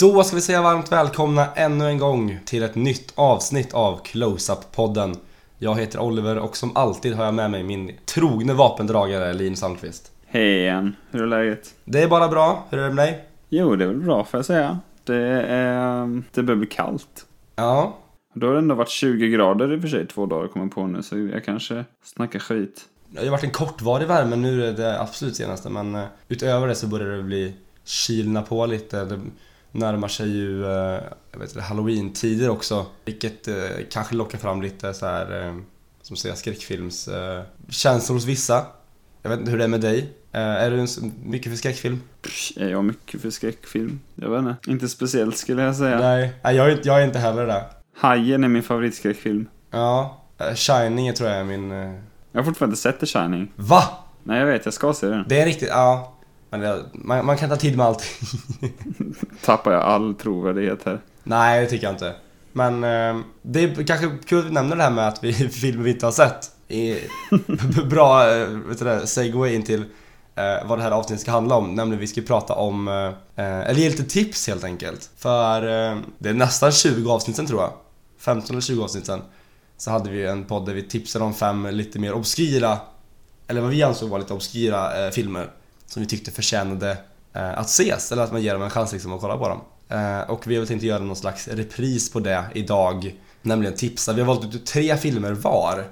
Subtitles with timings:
[0.00, 5.16] Då ska vi säga varmt välkomna ännu en gång till ett nytt avsnitt av Close-Up-podden.
[5.58, 10.12] Jag heter Oliver och som alltid har jag med mig min trogne vapendragare Linus Almqvist.
[10.26, 11.74] Hej igen, hur är läget?
[11.84, 13.24] Det är bara bra, hur är det med dig?
[13.48, 14.78] Jo, det är väl bra får jag säga.
[15.04, 17.26] Det, är, det börjar bli kallt.
[17.56, 17.98] Ja,
[18.34, 20.86] Då har det ändå varit 20 grader i och för sig två dagar kommer på
[20.86, 22.80] nu, så jag kanske snackar skit.
[23.08, 26.66] det har ju varit en kortvarig värme nu är det absolut senaste men eh, utöver
[26.66, 27.54] det så börjar det bli
[27.84, 29.04] kylna på lite.
[29.04, 29.20] Det
[29.78, 31.00] närmar sig ju eh,
[31.32, 33.54] jag vet inte, halloween-tider också vilket eh,
[33.90, 35.54] kanske lockar fram lite så här eh,
[36.02, 37.08] som säger skräckfilms
[37.68, 38.66] känslor hos vissa.
[39.22, 40.12] Jag vet inte hur det är med dig.
[40.32, 40.86] Är du
[41.24, 42.00] mycket för skräckfilm?
[42.56, 44.00] Är jag mycket för skräckfilm?
[44.14, 44.70] Jag vet inte.
[44.70, 45.98] Inte speciellt skulle jag säga.
[46.00, 47.64] Nej, jag, är inte- jag är inte heller det.
[47.96, 49.46] Hajen är min favoritskräckfilm.
[49.70, 50.22] Ja,
[50.54, 51.70] Shining tror jag är min...
[52.32, 53.52] Jag har fortfarande inte sett The Shining.
[53.56, 53.82] Va?
[54.22, 55.24] Nej, jag vet, jag ska se den.
[55.28, 56.17] Det är riktigt, ja.
[56.50, 58.04] Men man, man kan ta tid med allt.
[59.44, 61.00] Tappar jag all trovärdighet här.
[61.24, 62.14] Nej, det tycker jag inte.
[62.52, 65.84] Men eh, det är kanske kul att vi nämner det här med att vi filmer
[65.84, 66.50] vi inte har sett.
[66.68, 66.96] I,
[67.90, 69.84] bra eh, vet du segway in till
[70.34, 71.74] eh, vad det här avsnittet ska handla om.
[71.74, 75.10] Nämligen vi ska prata om, eh, eller ge lite tips helt enkelt.
[75.16, 77.72] För eh, det är nästan 20 avsnitt sen tror jag.
[78.18, 79.20] 15 eller 20 avsnitt sen.
[79.76, 82.78] Så hade vi en podd där vi tipsade om fem lite mer obskyra,
[83.46, 85.50] eller vad vi ansåg var lite obskyra eh, filmer.
[85.88, 86.96] Som vi tyckte förtjänade
[87.32, 89.60] eh, att ses, eller att man ger dem en chans liksom att kolla på dem.
[89.88, 93.14] Eh, och vi har väl tänkt göra någon slags repris på det idag.
[93.42, 94.12] Nämligen tipsa.
[94.12, 95.84] Vi har valt ut tre filmer var.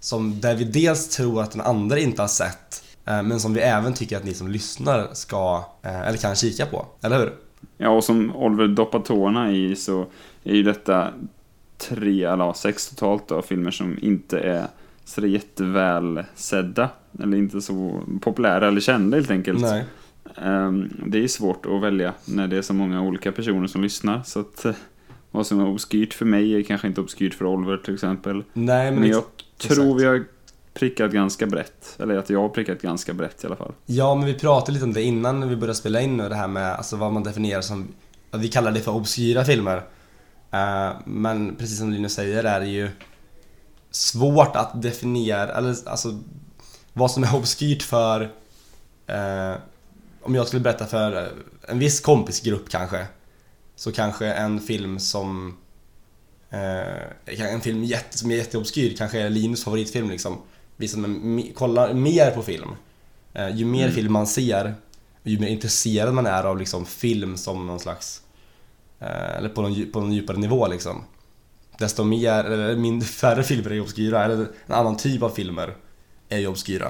[0.00, 2.84] Som där vi dels tror att den andra inte har sett.
[3.04, 6.66] eh, Men som vi även tycker att ni som lyssnar ska, eh, eller kan kika
[6.66, 6.86] på.
[7.02, 7.32] Eller hur?
[7.78, 10.06] Ja, och som Oliver doppar tårna i så
[10.44, 11.12] är ju detta
[11.78, 14.66] tre, eller sex totalt då, filmer som inte är
[15.06, 16.88] så det är jätteväl sedda.
[17.22, 19.60] Eller inte så populära eller kända helt enkelt.
[19.60, 19.84] Nej.
[20.36, 24.22] Ehm, det är svårt att välja när det är så många olika personer som lyssnar.
[24.22, 24.74] Så att eh,
[25.30, 28.44] vad som är obskyrt för mig är kanske inte obskyrt för Oliver till exempel.
[28.52, 29.24] Nej men, Men jag
[29.58, 30.24] tror vi har
[30.74, 31.96] prickat ganska brett.
[31.98, 33.72] Eller att jag har prickat ganska brett i alla fall.
[33.86, 36.48] Ja men vi pratade lite om det innan vi började spela in nu det här
[36.48, 37.88] med alltså, vad man definierar som,
[38.32, 39.76] vi kallar det för obskyra filmer.
[40.50, 42.88] Eh, men precis som Linus säger är det ju
[43.96, 46.18] svårt att definiera, eller alltså
[46.92, 48.20] vad som är obskyrt för
[49.06, 49.54] eh,
[50.22, 51.28] om jag skulle berätta för eh,
[51.68, 53.06] en viss kompisgrupp kanske
[53.76, 55.56] så kanske en film som
[56.50, 60.38] eh, en film jätte, som är jätteobskyr kanske är Linus favoritfilm liksom.
[60.76, 62.68] Vi som kollar mer på film.
[63.34, 63.94] Eh, ju mer Mm.
[63.94, 64.74] film man ser,
[65.22, 68.22] ju mer intresserad man är av liksom film som någon slags
[69.00, 71.04] eh, eller på någon, på någon djupare nivå liksom.
[71.78, 75.74] Desto mer, eller mindre, färre filmer är obskyra, eller en annan typ av filmer
[76.28, 76.88] är ju obskyra.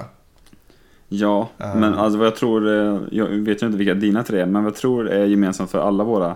[1.09, 1.79] Ja, Ehm.
[1.79, 4.63] men alltså vad jag tror, eh, jag vet ju inte vilka dina tre är, men
[4.63, 6.35] vad jag tror är gemensamt för alla våra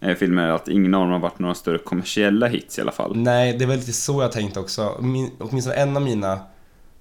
[0.00, 2.92] eh, filmer är att ingen av dem har varit några större kommersiella hits i alla
[2.92, 3.12] fall.
[3.16, 4.96] Nej, det väl lite så jag tänkt också.
[5.00, 6.38] Min, åtminstone en av mina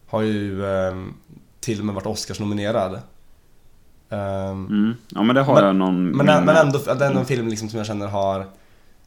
[0.08, 1.14] har ju ehm,
[1.60, 3.00] till och med varit Oscars-nominerad.
[4.10, 4.94] Ehm, Mm.
[5.10, 7.70] Ja men det har Men- jag någon men, men ändå, det är en film liksom
[7.70, 8.46] som jag känner har,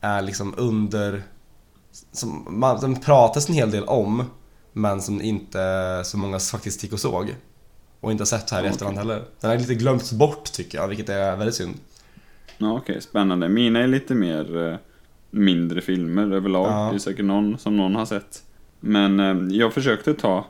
[0.01, 1.23] är liksom under,
[2.13, 4.25] som man, den pratas en hel del om,
[4.73, 7.35] men som inte så många faktiskt gick och såg.
[8.01, 9.23] Och inte sett här i efterhand heller.
[9.41, 11.75] Den har lite glömts bort tycker jag, vilket är väldigt synd.
[12.59, 13.49] Ja, Okej, spännande.
[13.49, 14.77] Mina är lite mer eh,
[15.31, 16.67] mindre filmer överlag.
[16.71, 16.89] Ja.
[16.91, 18.43] Det är säkert någon som någon har sett.
[18.81, 20.47] Men eh, jag försökte ta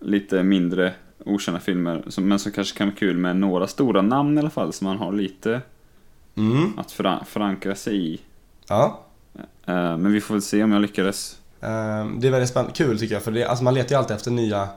[0.00, 4.36] lite mindre okända filmer, som, men som kanske kan vara kul med några stora namn
[4.36, 5.60] i alla fall, så man har lite
[6.36, 8.20] Mm, att föra- förankra sig i.
[8.68, 9.03] ja.
[9.66, 11.36] Eh, men vi får väl se om jag lyckades.
[11.60, 14.16] Ehm, Det är väldigt spännande, kul tycker jag, för det, alltså man letar ju alltid
[14.16, 14.68] efter nya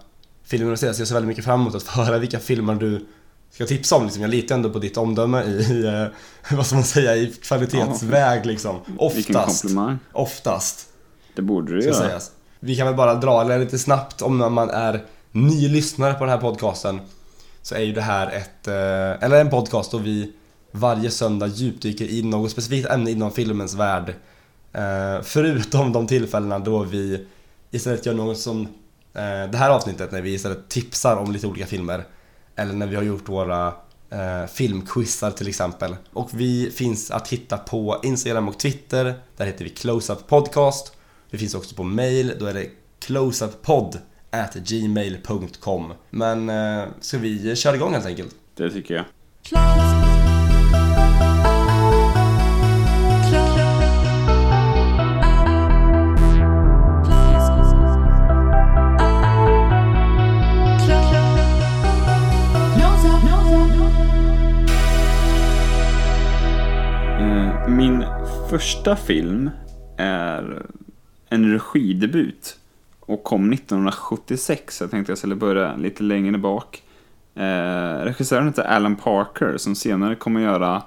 [0.43, 2.75] filmer att se, så jag ser väldigt mycket fram emot att få höra vilka filmer
[2.75, 3.05] du
[3.51, 4.03] ska tipsa om.
[4.03, 4.21] Liksom.
[4.21, 6.07] Jag litar ändå på ditt omdöme i, i eh,
[6.57, 8.75] vad ska man säga, i kvalitetsväg liksom.
[9.15, 9.61] Vilken Oftast.
[9.61, 9.99] komplimang.
[10.13, 10.87] Oftast,
[11.35, 11.93] Det borde du göra.
[11.93, 12.31] sägas.
[12.59, 16.19] Vi kan väl bara dra eller lite snabbt om när man är ny lyssnare på
[16.19, 16.99] den här podcasten.
[17.61, 20.33] Så är ju det här ett, eh, eller en podcast då vi
[20.71, 24.13] varje söndag djupdyker i något specifikt ämne inom filmens värld.
[24.73, 27.25] Eh, förutom de tillfällena då vi
[27.71, 28.61] istället gör något som
[29.13, 32.05] eh, det här avsnittet när vi istället tipsar om lite olika filmer.
[32.55, 33.67] Eller när vi har gjort våra
[34.09, 35.95] eh, filmquizar till exempel.
[36.13, 39.13] Och vi finns att hitta på Instagram och Twitter.
[39.37, 40.93] Där heter vi Closeup Podcast.
[41.29, 42.69] Vi finns också på mail, då är det
[42.99, 43.97] closeuppod
[44.29, 45.93] at gmail.com.
[46.09, 48.35] Men eh, ska vi köra igång helt enkelt?
[48.55, 49.05] Det tycker jag.
[67.77, 68.05] Min
[68.49, 69.49] första film
[69.97, 70.65] är
[71.29, 72.57] en regidebut
[72.99, 74.81] och kom 1976.
[74.81, 76.83] Jag tänkte jag skulle börja lite längre bak.
[77.35, 80.83] Eh, regissören heter Alan Parker som senare kommer göra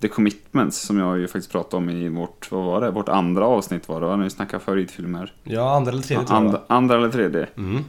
[0.00, 3.46] The Commitments som jag ju faktiskt pratade om i vårt, vad var det, vårt andra
[3.46, 5.32] avsnitt var det vi snackade favoritfilmer.
[5.44, 6.46] Ja, andra eller tredje tror jag.
[6.46, 7.46] andra, andra eller tredje.
[7.56, 7.84] Mm.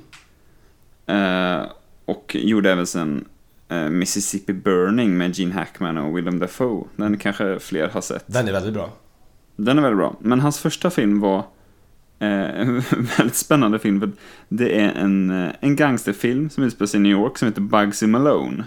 [1.05, 1.67] Eh,
[2.05, 3.25] och gjorde även sen
[3.89, 6.83] Mississippi Burning med Gene Hackman och Willem Dafoe.
[6.95, 8.23] Den kanske fler har sett.
[8.27, 8.89] Den är väldigt bra.
[9.55, 10.15] Den är väldigt bra.
[10.19, 11.37] Men hans första film var
[12.19, 12.79] eh, en
[13.17, 13.99] väldigt spännande film.
[13.99, 14.11] För
[14.49, 18.07] det är en, eh, en gangsterfilm som utspelar sig i New York som heter Bugsy
[18.07, 18.63] Malone.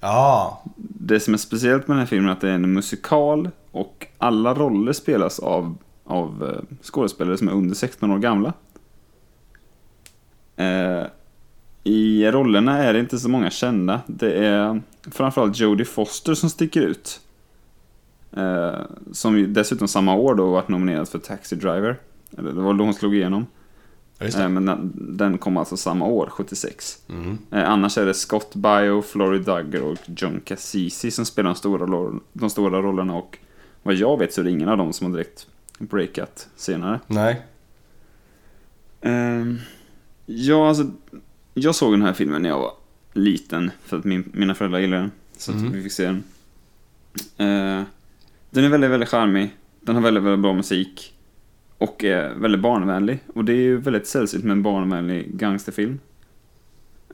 [0.00, 3.50] Ja, Det som är speciellt med den här filmen är att det är en musikal
[3.70, 8.52] och alla roller spelas av, av eh, skådespelare som är under 16 år gamla.
[10.56, 11.02] Eh,
[11.84, 14.00] I rollerna är det inte så många kända.
[14.06, 17.20] Det är framförallt Jodie Foster som sticker ut.
[18.36, 18.80] Eh,
[19.12, 21.96] som dessutom samma år då varit nominerad för Taxi Driver.
[22.38, 23.46] Eller det var då hon slog igenom.
[24.18, 26.98] Eh, men den, den kom alltså samma år, 76.
[27.08, 27.38] Mm.
[27.50, 32.10] Eh, annars är det Scott Bio, Flory Duggar och John Cassisi som spelar de stora,
[32.32, 33.38] de stora rollerna och
[33.82, 35.46] vad jag vet så är det ingen av dem som har direkt
[35.78, 37.00] breakat senare.
[37.06, 37.42] Nej.
[39.00, 39.58] Ehm,
[40.26, 40.90] ja, alltså,
[41.54, 42.72] jag såg den här filmen när jag var
[43.12, 45.10] liten för att min, mina föräldrar gillade den.
[45.36, 45.72] Så Mhm.
[45.72, 46.22] vi fick se den.
[47.36, 47.82] Eh,
[48.50, 49.56] den är väldigt, väldigt charmig.
[49.80, 51.14] Den har väldigt, väldigt bra musik.
[51.78, 53.18] Och är väldigt barnvänlig.
[53.34, 55.98] Och det är ju väldigt sällsynt med en barnvänlig gangsterfilm.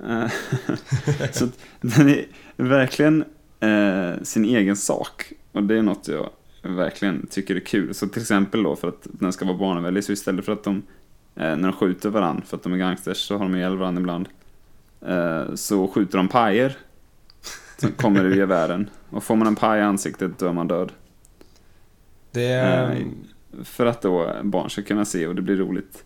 [0.09, 0.27] Eh,
[1.33, 1.49] så
[1.81, 2.27] den är
[2.57, 3.25] verkligen
[3.61, 5.33] eh, sin egen sak.
[5.53, 6.31] Och det är något jag
[6.63, 7.95] verkligen tycker är kul.
[7.95, 10.83] Så till exempel då för att den ska vara barnvänlig så istället för att de
[11.35, 14.29] när de skjuter varandra för att de är gangsters så har de ihjäl varandra ibland.
[15.07, 16.77] Eh, så skjuter de pajer.
[17.77, 18.91] Sen kommer ur gevären.
[19.11, 20.93] Och får man en paj i ansiktet då är man död.
[22.31, 22.53] Det.
[22.53, 23.07] Eh,
[23.65, 26.05] För att då barn ska kunna se och det blir roligt.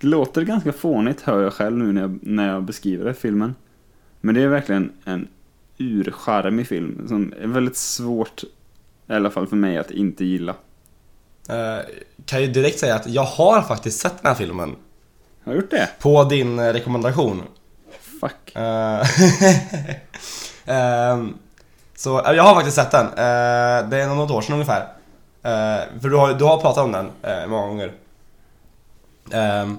[0.00, 3.54] Det låter ganska fånigt hör jag själv nu när jag, när jag beskriver det, filmen.
[4.20, 5.28] Men det är verkligen en
[5.78, 8.42] urcharmig film som är väldigt svårt,
[9.08, 10.54] i alla fall för mig, att inte gilla.
[11.50, 11.78] Eh,
[12.24, 14.76] kan ju direkt säga att jag har faktiskt sett den här filmen.
[15.44, 15.88] Har gjort det?
[15.98, 17.42] På din eh, rekommendation.
[18.20, 18.56] Fuck.
[18.56, 19.06] Eh,
[20.74, 21.38] ehm,
[21.96, 23.06] så jag har faktiskt sett den.
[23.90, 24.86] Det är något år sedan ungefär.
[26.00, 27.10] För du har, du har pratat om den
[27.50, 27.92] många gånger.
[29.32, 29.78] Ehm,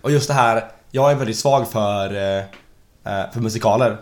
[0.00, 2.08] och just det här, jag är väldigt svag för,
[3.32, 3.96] för musikaler.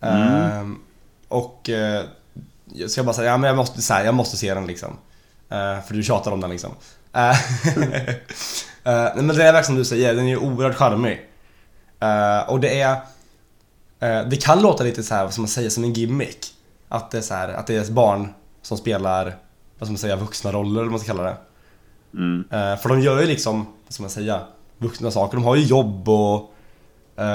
[0.00, 0.78] Ehm,
[1.28, 1.70] och
[2.64, 4.96] jag ska bara säga, ja, men jag måste, så här, jag måste se den liksom.
[5.48, 6.70] Eh, för du tjatar om den liksom.
[8.84, 11.20] Eh, nej, men det är verkligen som du säger, den är ju oerhört charmig.
[12.46, 12.96] Och det är
[14.30, 16.46] Det kan låta lite så här, vad ska man säga, som en gimmick.
[16.88, 18.28] Att det är så här, att det är barn
[18.62, 19.24] som spelar,
[19.78, 21.36] vad ska man säga, vuxna roller eller vad man ska kalla det.
[22.14, 22.44] Mm.
[22.78, 24.40] För de gör ju liksom, vad ska man säga,
[24.78, 25.36] vuxna saker.
[25.36, 26.54] De har ju jobb och,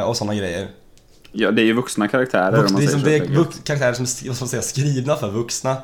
[0.05, 0.67] och sådana grejer.
[1.31, 3.05] Ja, det är ju vuxna karaktärer Vux, om man det är, säger som, så.
[3.05, 5.77] det är karaktärer som är vad ska man säga, skrivna för vuxna.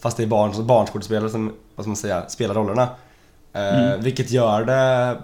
[0.00, 2.82] Fast det är barn, barnskådespelare som, vad ska man säga, spelar rollerna.
[3.52, 4.00] Eh, Mm.
[4.00, 5.16] Vilket gör det...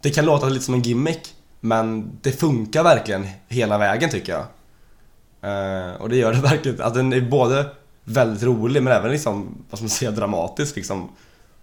[0.00, 1.34] Det kan låta lite som en gimmick.
[1.60, 4.44] Men det funkar verkligen hela vägen tycker jag.
[5.42, 6.80] Eh, och det gör det verkligen.
[6.82, 7.66] Att den är både
[8.04, 11.08] väldigt rolig men även liksom, vad ska man säga, dramatisk liksom.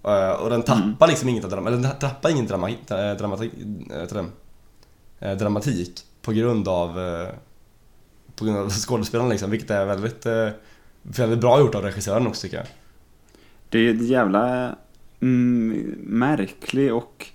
[0.03, 1.09] Eh, och den tappar Mm.
[1.09, 2.69] liksom inget av drama, eller den tappar ingen drama,
[3.17, 3.51] dramatik,
[5.19, 6.93] dramatik på grund av
[8.35, 10.25] på grund av skådespelarna liksom, vilket är väldigt,
[11.03, 12.65] väldigt bra gjort av regissören också tycker jag.
[13.75, 14.75] Det är ett jävla
[15.19, 17.27] mm, märklig och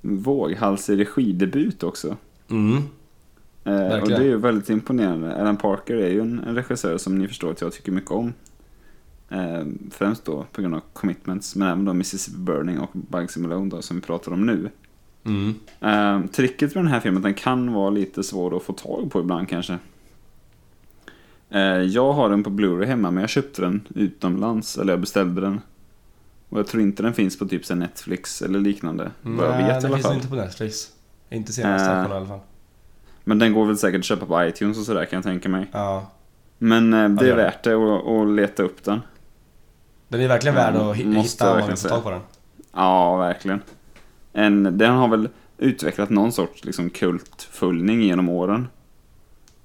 [0.00, 2.16] våghalsig regidebut också.
[2.50, 2.76] Mm.
[3.64, 5.36] Eh, och det är ju väldigt imponerande.
[5.36, 8.32] Alan Parker är ju en, en regissör som ni förstår att jag tycker mycket om.
[9.28, 13.70] Eh, främst då på grund av Commitments, men även då Mississippi Burning och Bugsy Malone
[13.70, 14.70] då, som vi pratar om nu.
[15.24, 15.54] Mm.
[15.80, 19.20] Eh, tricket med den här filmen, den kan vara lite svår att få tag på
[19.20, 19.78] ibland kanske.
[21.50, 25.40] Eh, jag har den på Blu-ray hemma, men jag köpte den utomlands, eller jag beställde
[25.40, 25.60] den.
[26.52, 29.10] Och jag tror inte den finns på typ så Netflix eller liknande.
[29.22, 30.14] Vad jag Nej, vet i den alla finns fall.
[30.16, 30.88] inte på Netflix.
[31.30, 32.40] Inte senast jag kollade i alla fall.
[33.24, 35.66] Men den går väl säkert att köpa på iTunes och sådär kan jag tänka mig.
[35.72, 36.10] Ja.
[36.58, 39.00] Men eh, det Ja, är värt det att, att leta upp den.
[40.08, 42.20] Den är verkligen värd Mm, att måste hitta om man vill få tag på den.
[42.72, 43.60] Ja, verkligen.
[44.32, 45.28] En, den har väl
[45.58, 48.68] utvecklat någon sorts liksom, kultföljning genom åren.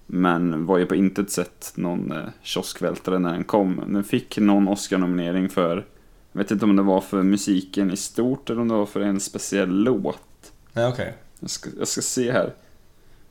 [0.05, 3.81] Men var ju på intet sätt någon eh, kioskvältare när den kom.
[3.87, 5.85] Den fick någon Oscar-nominering för,
[6.31, 9.01] jag vet inte om det var för musiken i stort eller om det var för
[9.01, 10.51] en speciell låt.
[10.73, 11.13] Nej okej.
[11.39, 12.53] Jag ska, jag ska se här.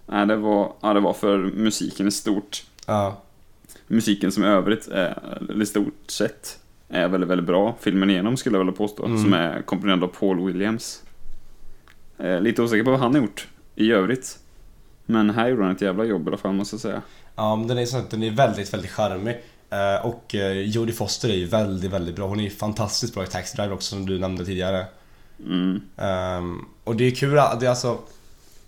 [0.07, 2.65] Nej, det var, ja, det var för musiken i stort.
[2.87, 3.23] Ja.
[3.87, 7.77] Musiken som i övrigt, är, eller i stort sett, är väldigt, väldigt bra.
[7.81, 9.05] Filmen igenom skulle jag vilja påstå.
[9.05, 9.23] Mm.
[9.23, 11.03] Som är komponerad av Paul Williams.
[12.19, 14.39] Eh, lite osäker på vad han har gjort i övrigt.
[15.07, 17.03] Men här gjorde han ett jävla jobb i alla fall måste jag säga.
[17.37, 19.37] Ja, men den är, den är väldigt, väldigt charmig.
[19.71, 22.27] Eh, och eh, Jodie Foster är ju väldigt, väldigt bra.
[22.27, 24.87] Hon är ju fantastiskt bra i Taxi Driver också som du nämnde tidigare.
[25.41, 25.81] Mm.
[25.97, 27.99] Ehm, och det är kul, att- det är alltså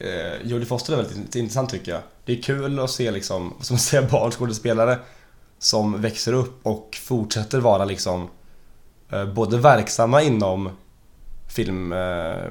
[0.05, 2.01] uh, Jodie Foster är väldigt intressant tycker jag.
[2.25, 4.99] Det är kul att se liksom, som man säger, barnskådespelare
[5.59, 8.29] som växer upp och fortsätter vara liksom
[9.11, 10.71] eh, både verksamma inom
[11.49, 12.47] film, uh,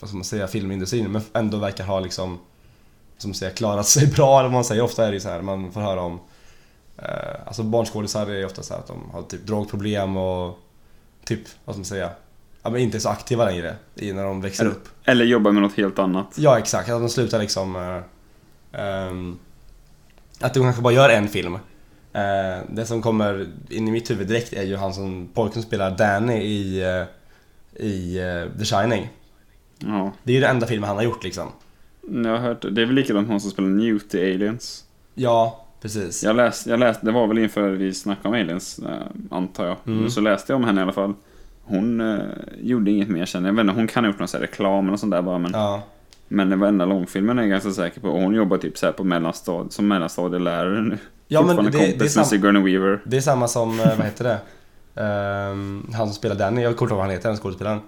[0.00, 2.38] vad ska man säga, filmindustrin men ändå verkar ha liksom
[3.18, 4.82] som man säger, klarat sig bra eller vad man säger.
[4.82, 6.20] Ofta är det ju så här, man får höra om
[6.98, 10.58] uh, Alltså barnskådisar är ofta så att de har typ drogproblem och
[11.24, 12.10] typ, vad ska man säga
[12.62, 14.88] Ja men inte är så aktiva längre i när de växer upp.
[15.04, 16.26] Eller jobba med något helt annat.
[16.36, 19.38] Ja exakt, att de slutar liksom eh, ehm,
[20.40, 21.58] Att de kanske bara gör en film
[22.12, 25.62] Eh, Det som kommer in i mitt huvud direkt är ju han som, pojken som
[25.62, 29.08] spelar Danny i, eh, i eh, The Shining
[29.78, 31.48] Ja, Det är ju den enda filmen han har gjort liksom
[32.08, 32.70] jag har hört det.
[32.70, 34.84] Det är väl likadant hon som spelar Newt i Aliens.
[35.14, 39.06] Ja, precis Jag läste, jag läste, det var väl inför vi snackade om Aliens, eh,
[39.30, 39.76] antar jag.
[39.86, 40.10] Mm.
[40.10, 41.14] Så läste jag om henne i alla fall.
[41.64, 42.18] Hon eh,
[42.60, 43.44] gjorde inget mer sen.
[43.44, 45.38] Jag vet inte, hon kan ha gjort någon sån reklam eller sånt där bara.
[45.38, 45.82] Men, Ja,
[46.28, 48.08] men den varenda långfilmen är jag ganska säker på.
[48.08, 50.98] Och hon jobbar typ så här på mellanstad, som mellanstadielärare nu.
[51.28, 53.00] ja men det, det, är kompis sam, Sigourney Weaver.
[53.04, 54.38] det är samma som, eh, vad heter det?
[55.02, 57.80] Ehm, han som spelar Danny, jag kommer inte ihåg vad han heter, den skådespelaren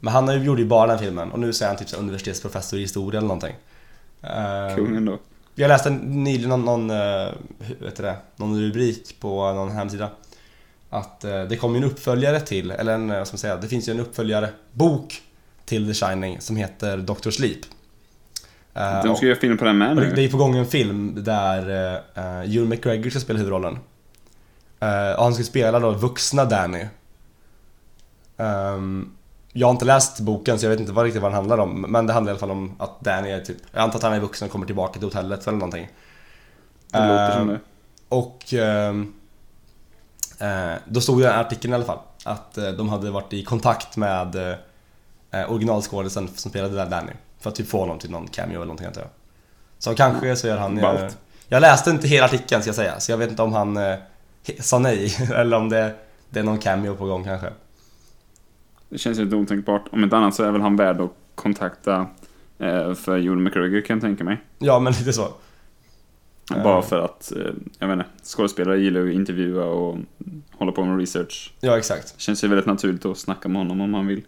[0.00, 1.88] Men han har ju- gjorde ju bara den filmen och nu så är han typ
[1.88, 3.54] så universitetsprofessor i historia eller någonting
[4.22, 5.18] Ehm, Kungen då.
[5.58, 7.28] Jag läste nyligen någon, någon, eh,
[7.84, 10.10] heter det, någon rubrik på någon hemsida.
[10.90, 13.56] Att eh, det kommer ju en uppföljare till, eller en, eh, vad ska man säga,
[13.56, 15.22] det finns ju en uppföljare bok
[15.64, 17.30] till The Shining som heter Dr.
[17.30, 17.58] Sleep.
[19.04, 20.12] De ska göra film på den med nu.
[20.14, 21.70] det är på gång en film där
[22.16, 23.78] uh, Ewan McGregor ska spela huvudrollen.
[24.80, 26.86] Eh, Och han ska spela då vuxna Danny.
[28.36, 29.15] Ehm,
[29.58, 31.80] Jag har inte läst boken så jag vet inte vad riktigt vad den handlar om.
[31.80, 34.12] Men det handlar i alla fall om att Danny är typ Jag antar att han
[34.12, 35.88] är vuxen och kommer tillbaka till hotellet eller någonting.
[36.92, 37.58] Det låter som Ehm, det.
[38.08, 39.12] Och ehm,
[40.38, 43.44] eh, Då stod det i artikeln i alla fall Att eh, de hade varit i
[43.44, 44.36] kontakt med
[45.30, 47.12] eh, originalskådisen som spelade där Danny.
[47.40, 49.10] För att typ få honom till någon cameo eller någonting antar jag.
[49.78, 50.78] Så kanske så gör han...
[50.78, 51.08] Eh,
[51.48, 53.00] jag läste inte hela artikeln ska jag säga.
[53.00, 53.96] Så jag vet inte om han eh,
[54.60, 55.94] sa nej eller om det,
[56.30, 57.50] det är någon cameo på gång kanske
[58.88, 59.84] Det känns lite otänkbart.
[59.90, 62.06] Om inte annat så är väl han värd att kontakta
[62.58, 64.40] eh, för Ewan McGregor kan jag tänka mig.
[64.58, 65.28] Ja men lite så
[66.64, 66.82] Bara Eh.
[66.82, 69.98] för att, eh, jag vet inte, skådespelare gillar ju att intervjua och
[70.58, 71.54] hålla på med research.
[71.60, 74.22] Ja exakt Känns ju väldigt naturligt att snacka med honom om man vill.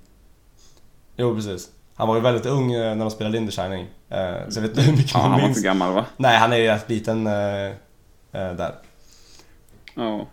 [1.17, 4.49] Jo precis Han var ju väldigt ung eh, när de spelade in The Shining eh,
[4.49, 6.05] Så jag vet inte hur mycket Ja, man han var minns inte gammal va?
[6.17, 7.73] Nej han är ju rätt liten eh, eh,
[8.33, 8.75] där
[9.95, 10.27] Ja.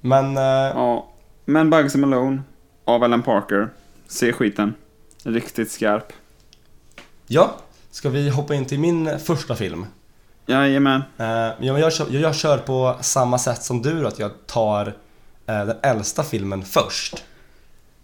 [0.00, 1.08] Men eh, ja.
[1.44, 2.42] Men Bugs Malone
[2.88, 3.68] av Alan Parker.
[4.06, 4.74] Se skiten.
[5.24, 6.12] Riktigt skarp.
[7.26, 7.56] Ja,
[7.90, 9.86] ska vi hoppa in till min första film?
[10.46, 11.02] Jajamän.
[11.18, 14.86] Eh, ja, men jag, kör, jag kör på samma sätt som du att jag tar
[15.46, 17.24] eh, den äldsta filmen först.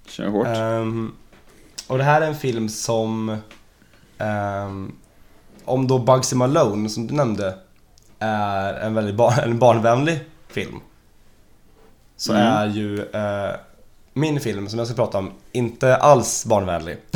[0.06, 0.46] Kör hårt.
[0.46, 1.14] Ehm,
[1.86, 3.36] och det här är en film som
[4.18, 4.92] ehm,
[5.64, 7.58] om då Bugsy Malone som du nämnde
[8.18, 10.80] är en väldigt bar- en barnvänlig film
[12.16, 12.46] så Mm.
[12.46, 13.54] är ju eh,
[14.14, 16.98] min film som jag ska prata om inte alls barnvänlig.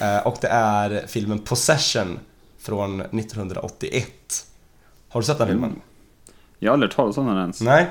[0.00, 2.18] Eh, och det är filmen Possession
[2.58, 4.06] från 1981.
[5.08, 5.70] Har du sett den filmen?
[5.70, 5.80] Mm.
[6.58, 7.60] Jag har aldrig talat om den ens.
[7.60, 7.82] Nej.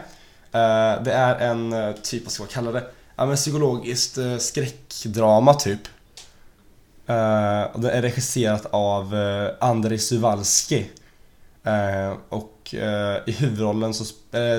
[0.51, 2.83] Eh, det är en eh, typ, vad ska man kalla det?
[3.15, 5.81] Ja men psykologiskt skräckdrama typ.
[7.73, 9.15] Och det är regisserat av
[9.59, 10.89] Andrei Suwalski.
[11.63, 12.75] Eh, och
[13.25, 14.05] i huvudrollen så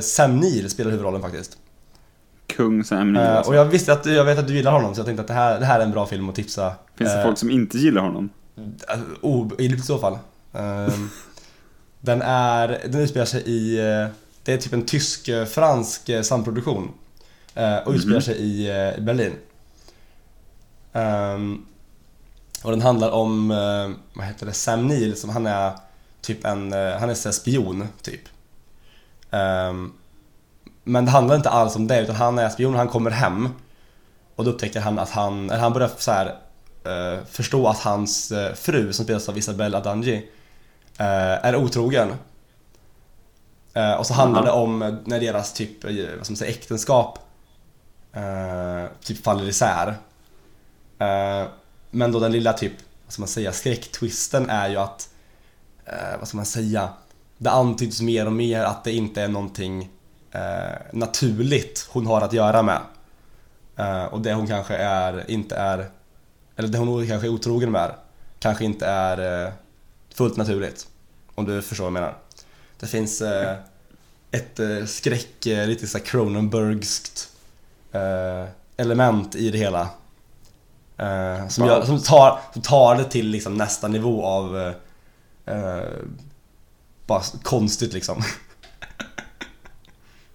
[0.03, 1.59] Sam Neill spelar huvudrollen faktiskt.
[2.47, 3.51] Kung Sam Neill Eh, alltså.
[3.53, 5.35] och jag visste att jag vet att du gillar honom så jag tänkte att det
[5.35, 6.75] här, det här är en bra film att tipsa.
[6.97, 8.29] Finns det eh, folk som inte gillar honom?
[9.21, 10.19] Oh, i så fall.
[10.53, 11.11] Ehm,
[12.01, 13.77] den är, den utspelar sig i,
[14.43, 16.91] det är typ en tysk-fransk samproduktion.
[17.85, 18.23] Och utspelar Mhm.
[18.23, 18.67] sig i
[19.01, 19.33] Berlin.
[20.93, 21.65] Ehm,
[22.63, 23.49] och den handlar om,
[24.15, 25.73] vad heter det, Sam Neill som han är
[26.21, 28.21] typ en, han är så spion typ.
[29.31, 29.93] Ehm,
[30.89, 33.49] men det handlar inte alls om det utan han är spion och han kommer hem.
[34.37, 36.27] Och då upptäcker han att han, eller han börjar så här
[36.85, 40.31] eh, förstå att hans eh, fru som spelas av Isabelle Adanji
[40.99, 42.13] eh, är otrogen.
[43.75, 44.51] Eh, och så handlar Aha.
[44.51, 47.19] det om eh, när deras typ, eh, vad ska man säga, äktenskap
[49.01, 49.95] typ faller isär.
[51.91, 52.73] Men då den lilla typ,
[53.05, 55.09] vad ska man säga, skräcktwisten är ju att,
[56.19, 56.89] vad ska man säga,
[57.39, 59.91] det antyds mer och mer att det inte är någonting
[60.93, 62.81] naturligt hon har att göra med.
[63.77, 65.89] Eh, och det hon kanske är, inte är,
[66.57, 67.95] eller det hon kanske är otrogen med,
[68.39, 69.53] kanske inte är eh,
[70.15, 70.89] fullt naturligt.
[71.35, 72.15] Om du förstår vad jag menar.
[72.81, 73.57] Det finns eh,
[74.31, 77.29] ett eh, skräck, eh, lite såhär Cronenbergskt
[77.93, 78.45] eh,
[78.77, 79.89] element i det hela.
[80.97, 84.75] Eh, som, gör, som, tar, som tar det till liksom nästa nivå av eh,
[85.57, 85.89] eh,
[87.07, 88.23] bara konstigt liksom.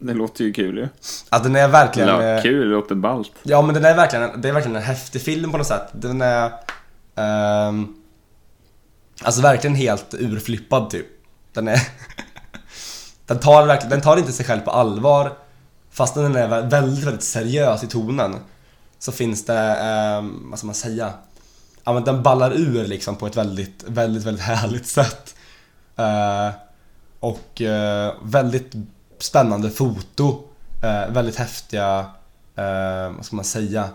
[0.03, 0.87] Det låter ju kul ju.
[1.29, 2.09] Att den är verkligen...
[2.09, 3.31] Eller eh, kul, det låter ballt.
[3.43, 5.87] Ja men den är verkligen, det är verkligen en häftig film på något sätt.
[5.91, 6.51] Den är...
[7.15, 7.95] ehm,
[9.23, 11.05] alltså verkligen helt urflippad typ.
[11.53, 11.81] Den är...
[13.25, 15.33] den, tar verkligen, den tar inte sig själv på allvar.
[15.91, 18.35] Fast den är vä- väldigt, väldigt seriös i tonen.
[18.99, 21.13] Så finns det, ehm, vad ska man säga?
[21.83, 25.35] Ja men den ballar ur liksom på ett väldigt, väldigt, väldigt härligt sätt.
[25.95, 26.49] Eh,
[27.19, 28.71] och eh, väldigt
[29.23, 30.43] spännande foto.
[30.83, 31.99] Eh, väldigt häftiga,
[32.55, 33.89] eh, vad ska man säga?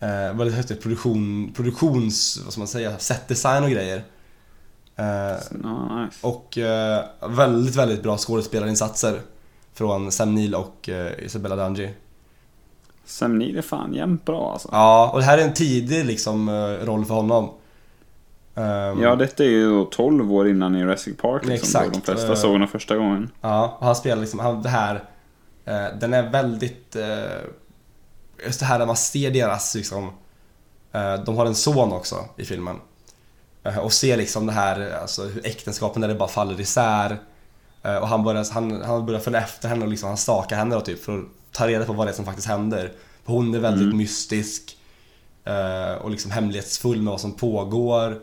[0.00, 4.04] Eh, väldigt häftig produktion, produktions, vad ska man säga, setdesign och grejer.
[4.96, 6.26] Eh, nice.
[6.26, 9.20] och eh, väldigt, väldigt bra skådespelarinsatser
[9.74, 11.90] från Sam Neill och eh, Isabella Dangi.
[13.04, 14.68] Sam Neill är fan jämt bra alltså.
[14.72, 16.50] Ja, och det här är en tidig liksom
[16.82, 17.50] roll för honom.
[18.56, 21.92] Ehm, Ja, detta är ju då 12 år innan Jurassic Park liksom, Exakt.
[21.94, 22.34] de flesta Eh.
[22.34, 23.30] såg den första gången.
[23.40, 24.94] Ja, och han spelar liksom, han, det här,
[25.64, 27.14] eh, den är väldigt, eh,
[28.46, 30.10] just det här när man ser deras liksom,
[30.92, 32.76] eh, de har en son också i filmen.
[33.82, 37.18] Och ser liksom det här, alltså hur äktenskapen där det bara faller isär.
[38.00, 40.80] Och han börjar, han, han börjar följa efter henne och liksom, han stakar henne då
[40.80, 42.92] typ för att ta reda på vad det är som faktiskt händer.
[43.24, 43.96] För hon är väldigt Mm.
[43.96, 44.76] mystisk
[46.00, 48.18] och liksom hemlighetsfull med vad som pågår.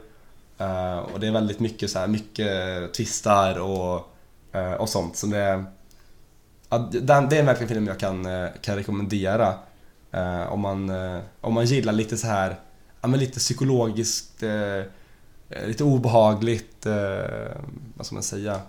[0.63, 4.07] Eh, och det är väldigt mycket så här, mycket twistar och,
[4.51, 5.17] eh, och sånt.
[5.17, 5.63] Så det,
[6.69, 9.53] ja, det är verkligen en film jag kan, eh, kan rekommendera.
[10.49, 10.89] Om, man,
[11.41, 12.59] om man gillar lite så här,
[13.01, 14.43] ja men lite psykologiskt,
[15.65, 16.85] lite obehagligt,
[17.95, 18.61] vad ska man säga?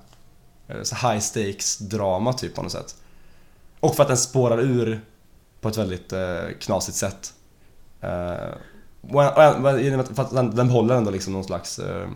[0.82, 2.96] Så high stakes drama typ på något sätt.
[3.80, 5.00] Och för att den spårar ur
[5.60, 6.12] på ett väldigt
[6.60, 7.34] knasigt sätt.
[10.14, 11.78] För den, den behåller ändå liksom någon slags...
[11.78, 12.08] Eh,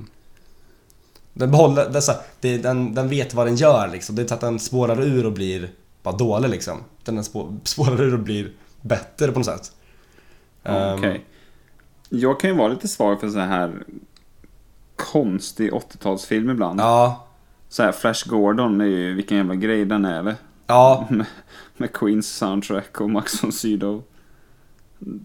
[1.33, 4.15] den behåller, här, det, den, den vet vad den gör liksom.
[4.17, 5.71] Det är inte att den spårar ur och blir
[6.03, 6.79] bara dålig liksom.
[7.03, 9.73] Utan den spå, spårar ur och blir bättre på något sätt.
[10.63, 11.11] Okej.
[11.11, 11.21] Ehm,
[12.09, 13.73] Jag kan ju vara lite svag för så här
[14.97, 16.81] konstig 80-talsfilm ibland.
[16.81, 17.27] ja,
[17.69, 20.37] Så här Flash Gordon är ju vilken jävla grej den är eller?
[20.67, 21.27] ja, med,
[21.77, 24.03] med Queens soundtrack och Max von Sydow.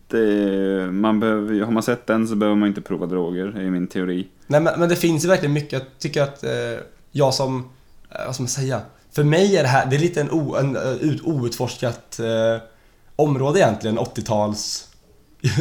[0.07, 3.69] Det, man behöver, ju- har man sett den så behöver man inte prova droger, är
[3.69, 4.27] min teori.
[4.47, 6.51] Nej men, men det finns ju verkligen mycket, jag tycker att eh,
[7.11, 7.69] jag som,
[8.09, 8.81] eh, vad ska man säga?
[9.11, 12.61] För mig är det här, det är lite en, o, en eh, ut, outforskat eh,
[13.15, 14.89] område egentligen, 80-tals,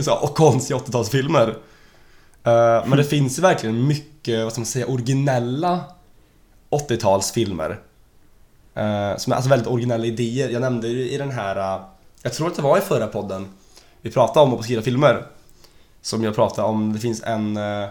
[0.23, 1.49] och konstiga 80-talsfilmer.
[2.45, 5.81] Eh, men det finns ju verkligen mycket, vad ska man säga, originella
[6.71, 7.71] 80-talsfilmer.
[8.75, 10.49] Eh, som är alltså väldigt originella idéer.
[10.51, 11.83] Jag nämnde ju i den här, eh,
[12.23, 13.47] jag tror att det var i förra podden,
[14.03, 15.27] vi pratade om obskyra filmer.
[16.01, 17.89] Som jag pratade om, det finns en eh,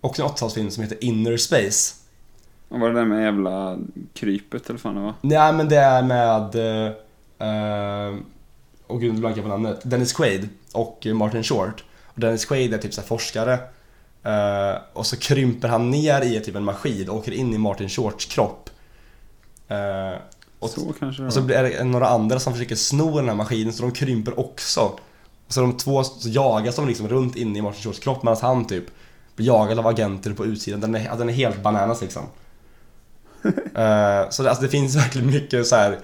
[0.00, 1.94] också en 80-talsfilm som heter Inner Space.
[2.68, 3.78] Och vad är det där med jävla
[4.14, 5.14] krypet eller fan det var?
[5.20, 6.54] Nej men det är med...
[6.54, 6.92] Eh,
[7.48, 8.14] eh,
[8.86, 9.80] och gud, nu blankar på namnet.
[9.82, 11.84] Dennis Quaid och Martin Short.
[12.04, 13.58] Och Dennis Quaid är typ så här forskare.
[14.22, 17.88] Eh, och så krymper han ner i typ en maskin och åker in i Martin
[17.88, 18.70] Shorts kropp.
[19.68, 20.18] Eh,
[20.58, 21.46] och, så kanske det och så var.
[21.46, 24.98] blir det några andra som försöker sno den här maskinen så de krymper också.
[25.52, 28.38] Och så de två så jagas de liksom runt inne i Martin Shorts kropp medan
[28.42, 28.84] han typ
[29.36, 30.80] blir jagad av agenter på utsidan.
[30.80, 32.22] Den är, den är helt bananas liksom.
[33.74, 35.98] Eh, så det, alltså, det finns verkligen mycket så här,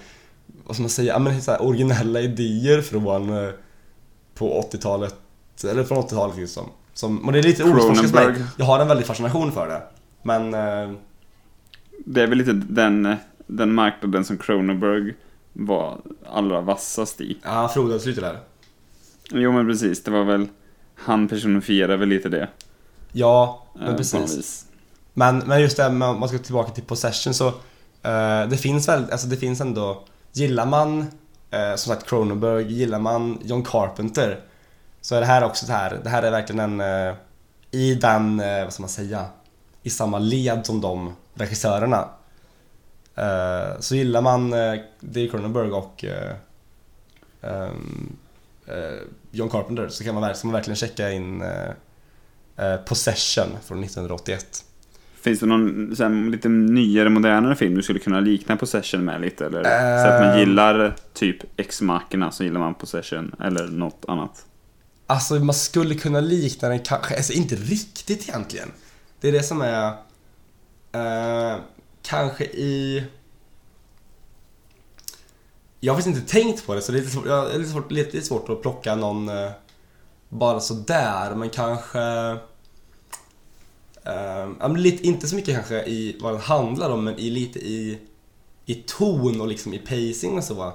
[0.66, 3.50] vad ska man säga, ja, men så här, originella idéer från eh,
[4.34, 5.14] på 80-talet,
[5.64, 6.64] eller från 80-talet liksom.
[6.94, 8.42] Som, och det är lite outforskat för mig.
[8.56, 9.82] Jag har en väldig fascination för det.
[10.22, 10.96] Men, eh,
[11.98, 15.14] Det är väl lite den, den marknaden som Cronenberg
[15.52, 17.38] var allra vassast i.
[17.44, 18.38] ja, frodades lite där.
[19.30, 20.48] Jo men precis, det var väl,
[20.94, 22.48] han personifierar väl lite det.
[23.12, 24.66] Ja, eh, men något precis.
[25.14, 27.46] Men, men just det, här med- om man ska tillbaka till Possession så
[28.02, 30.98] eh, Det finns väl, alltså det finns ändå Gillar man
[31.50, 34.40] eh, som sagt Cronenberg, gillar man John Carpenter
[35.00, 37.14] Så är det här också det här, det här är verkligen en eh,
[37.70, 39.26] I den, eh, vad ska man säga
[39.82, 42.08] I samma led som de regissörerna
[43.14, 46.34] eh, Så gillar man eh, Dave Cronenberg och eh,
[47.42, 48.16] ehm,
[48.66, 48.98] eh,
[49.30, 51.70] John Carpenter så kan man, ska man verkligen checka in eh,
[52.66, 54.64] eh, Possession från 1981
[55.20, 59.20] Finns det någon så här, lite nyare, modernare film du skulle kunna likna Possession med
[59.20, 59.46] lite?
[59.46, 59.62] Eller?
[60.02, 60.38] Så att man Ehm.
[60.38, 64.44] gillar typ X-Machina så gillar man Possession eller något annat.
[65.06, 68.68] Alltså man skulle kunna likna den kanske, alltså inte riktigt egentligen.
[69.20, 69.86] Det är det som är
[70.92, 71.56] eh,
[72.02, 73.04] kanske i...
[75.80, 77.70] Jag har faktiskt inte tänkt på det så det är lite svårt, jag är lite
[77.70, 79.50] svårt, lite svårt att plocka någon eh,
[80.28, 82.00] bara sådär men kanske...
[84.04, 87.98] Eh, lite, inte så mycket kanske i vad den handlar om men i lite i,
[88.66, 90.72] i ton och liksom i pacing och så.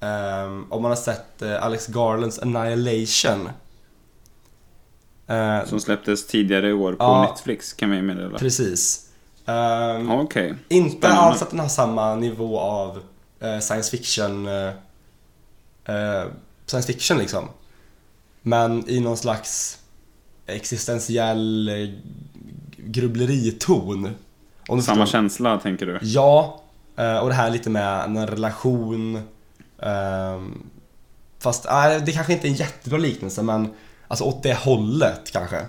[0.00, 3.48] Um, om man har sett eh, Alex Garlands Annihilation.
[5.26, 7.22] Eh, Som släpptes tidigare i år på Ja.
[7.30, 8.38] Netflix kan vi meddela.
[8.38, 9.08] precis.
[9.46, 10.54] Um, Okej.
[10.68, 11.22] inte spännande.
[11.22, 13.02] alls att den har samma nivå av
[13.44, 14.68] eh, science fiction eh,
[15.94, 16.24] eh,
[16.66, 17.48] Science fiction liksom.
[18.42, 19.78] Men i någon slags
[20.46, 21.88] existentiell eh,
[22.76, 24.10] grubbleriton.
[24.68, 25.18] Om Samma förstår.
[25.18, 25.98] känsla tänker du?
[26.02, 26.60] Ja,
[26.96, 29.22] eh, och det här lite med en relation.
[29.82, 30.62] ehm,
[31.38, 33.72] Fast nej, det kanske inte är en jättebra liknelse men
[34.08, 35.66] alltså åt det hållet kanske.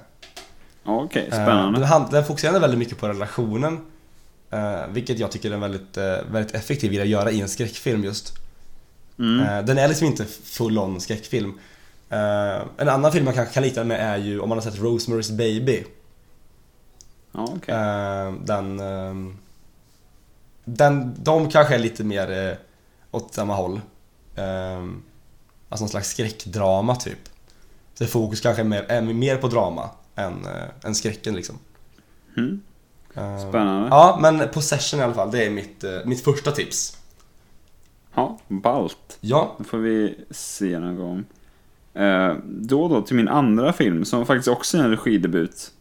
[0.85, 1.79] Okej, Eh, spännande.
[1.79, 3.79] Den, den fokuserar väldigt mycket på relationen.
[4.51, 8.03] Eh, Vilket jag tycker är väldigt, eh, väldigt effektiv i att göra i en skräckfilm
[8.03, 8.33] just.
[9.19, 9.39] Mm.
[9.39, 11.59] Eh, Den är liksom inte full on skräckfilm.
[12.77, 15.37] En annan film man kanske kan likna med är ju om man har sett Rosemary's
[15.37, 15.83] Baby.
[17.31, 17.75] Ja, okej.
[17.75, 19.37] Eh, Den, ehm,
[20.65, 22.57] den, de kanske är lite mer eh,
[23.11, 23.81] åt samma håll.
[24.35, 25.01] Ehm,
[25.69, 27.17] Alltså någon slags skräckdrama typ.
[27.93, 30.47] Så fokus kanske är mer, är mer på drama än,
[30.83, 31.59] än skräcken liksom.
[32.37, 32.61] Mm.
[33.15, 33.87] Ehm, Spännande.
[33.91, 36.97] Ja, men Possession i alla fall, det är mitt, eh, mitt första tips.
[38.15, 39.17] Ja, ballt.
[39.21, 41.23] Ja, Det får vi se någon gång.
[42.03, 45.71] Eh, då då till min andra film som faktiskt också är en regidebut.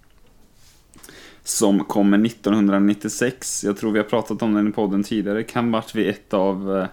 [1.44, 3.64] Som kommer 1996.
[3.64, 5.42] Jag tror vi har pratat om den i podden tidigare.
[5.42, 6.87] Kan varit vid ett av eh,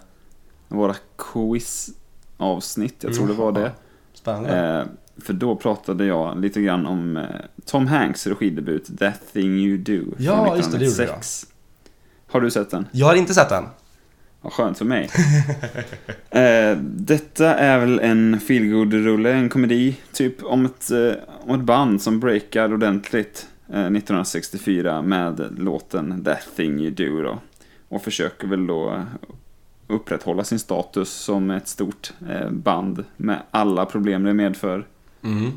[0.68, 3.04] våra quiz-avsnitt.
[3.04, 3.72] Jag tror det var det.
[4.14, 4.88] spännande.
[5.22, 7.24] För då pratade jag lite grann om eh,
[7.66, 10.04] Tom Hanks regidebut That thing you do.
[10.04, 11.48] från Ja, just det, det gjorde 1996.
[12.28, 12.88] Har du sett den?
[12.92, 13.64] Jag har inte sett den.
[14.42, 15.10] Vad skönt för mig.
[16.30, 21.14] eh, detta är väl en feelgood-rulle, en komedi, typ om ett, eh,
[21.48, 27.40] om ett band som breakar ordentligt eh, 1964 med låten That thing you do då.
[27.90, 29.04] Och försöker väl då
[29.88, 34.86] upprätthålla sin status som ett stort eh, band med alla problem det medför.
[35.24, 35.52] Mm.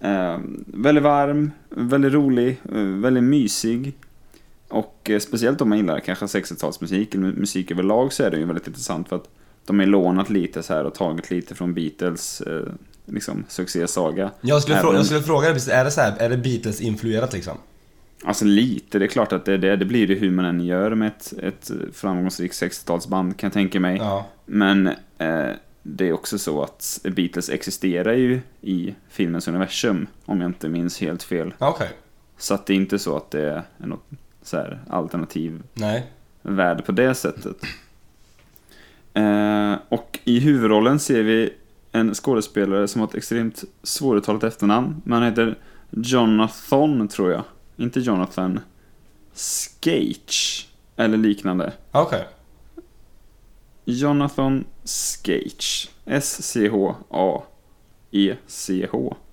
[0.00, 3.92] Eh, väldigt varm, väldigt rolig, eh, väldigt mysig.
[4.68, 8.44] Och eh, speciellt om man gillar kanske 60-talsmusik eller musik överlag så är det ju
[8.44, 9.28] väldigt intressant för att
[9.66, 12.62] de är lånat lite så här och tagit lite från Beatles eh,
[13.06, 14.30] liksom succésaga.
[14.40, 16.36] Jag skulle, Även- fråga, jag skulle fråga dig, precis, är det så här, är det
[16.36, 17.56] Beatles-influerat liksom?
[18.24, 19.76] Alltså lite, det är klart att det det.
[19.76, 23.80] Det blir det hur man än gör med ett, ett framgångsrikt 60-talsband kan jag tänka
[23.80, 23.96] mig.
[23.96, 24.26] Ja.
[24.46, 24.86] Men
[25.18, 25.50] eh,
[25.82, 31.00] det är också så att Beatles existerar ju i filmens universum, om jag inte minns
[31.00, 31.54] helt fel.
[31.58, 31.90] Okej.
[32.38, 34.06] Så att det är inte så att det är något
[34.42, 36.06] så här alternativ Nej.
[36.42, 37.56] värld på det sättet.
[39.14, 41.54] Eh, och i huvudrollen ser vi
[41.92, 45.02] en skådespelare som har ett extremt svåruttalat efternamn.
[45.04, 45.58] Men han heter
[45.90, 47.42] Jonathan, tror jag.
[47.76, 48.60] Inte Jonathan.
[49.32, 50.68] Skage.
[50.96, 51.72] Eller liknande.
[51.90, 52.26] Okej.
[53.90, 55.88] Jonathan Skage.
[56.06, 57.56] S-C-H-A-E-C-H.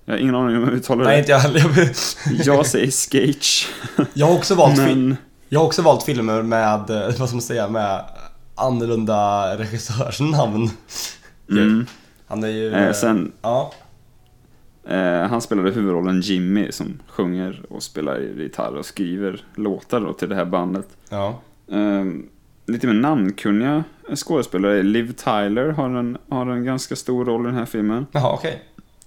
[0.04, 1.18] Jag har ingen aning om hur jag uttalar Nej, det.
[1.18, 1.90] inte jag heller.
[2.44, 3.68] Jag säger Skage.
[4.14, 5.16] Jag har också valt, Men...
[5.48, 8.04] jag har också valt filmer med, eh, vad ska man säga, med
[8.54, 10.70] annorlunda regissörsnamn.
[11.50, 11.86] Mm.
[12.26, 12.72] Han är ju...
[12.72, 13.72] Eh, eh, sen, Ja.
[14.88, 20.28] Eh, han spelade huvudrollen Jimmy som sjunger och spelar gitarr och skriver låtar då till
[20.28, 20.88] det här bandet.
[21.08, 21.40] Ja.
[21.70, 22.04] Eh,
[22.66, 23.84] lite mer namnkunniga
[24.16, 24.82] skådespelare.
[24.82, 28.06] Liv Tyler har en, har en ganska stor roll i den här filmen.
[28.12, 28.62] Jaha, okej.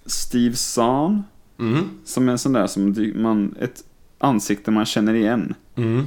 [0.05, 1.23] Steve Zahn,
[1.59, 1.89] Mm.
[2.05, 3.83] som är en sån där som man, ett
[4.17, 5.53] ansikte man känner igen.
[5.75, 6.05] Mm.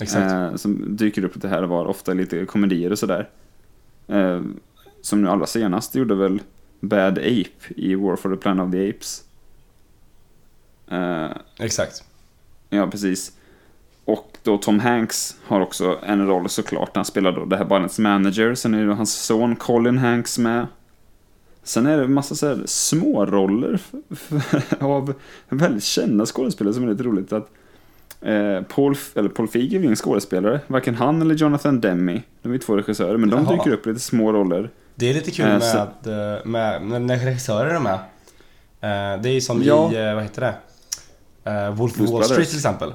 [0.00, 0.32] Exakt.
[0.32, 3.28] Eh, som dyker upp lite här och var, ofta lite komedier och sådär.
[4.06, 4.40] Eh,
[5.02, 6.42] som nu allra senast gjorde väl
[6.80, 9.24] Bad Ape i War for the Planet of the Apes.
[10.88, 12.04] Eh, Exakt.
[12.70, 13.32] Ja, precis.
[14.12, 16.90] Och då Tom Hanks har också en roll såklart.
[16.94, 18.54] Han spelar då det här bandets manager.
[18.54, 20.66] Sen är det hans son Colin Hanks med.
[21.62, 23.80] Sen är det en massa så här små roller
[24.80, 25.14] av
[25.48, 27.32] väldigt kända skådespelare som är lite roligt.
[27.32, 27.48] att
[28.20, 30.60] eh, Paul, eller Paul Feig är ju ingen skådespelare.
[30.66, 32.22] Varken han eller Jonathan Demme.
[32.42, 33.52] De är två regissörer, men de Jaha.
[33.56, 34.70] dyker upp i lite små roller.
[34.94, 36.12] Det är lite kul Eh, med, så- att, eh,
[36.44, 37.94] med, med när regissörer är med.
[38.80, 39.92] Eh, Det är ju som Ja.
[39.92, 40.54] i, eh, vad heter det?
[41.50, 42.92] Eh, Wolf of Wall Street till exempel.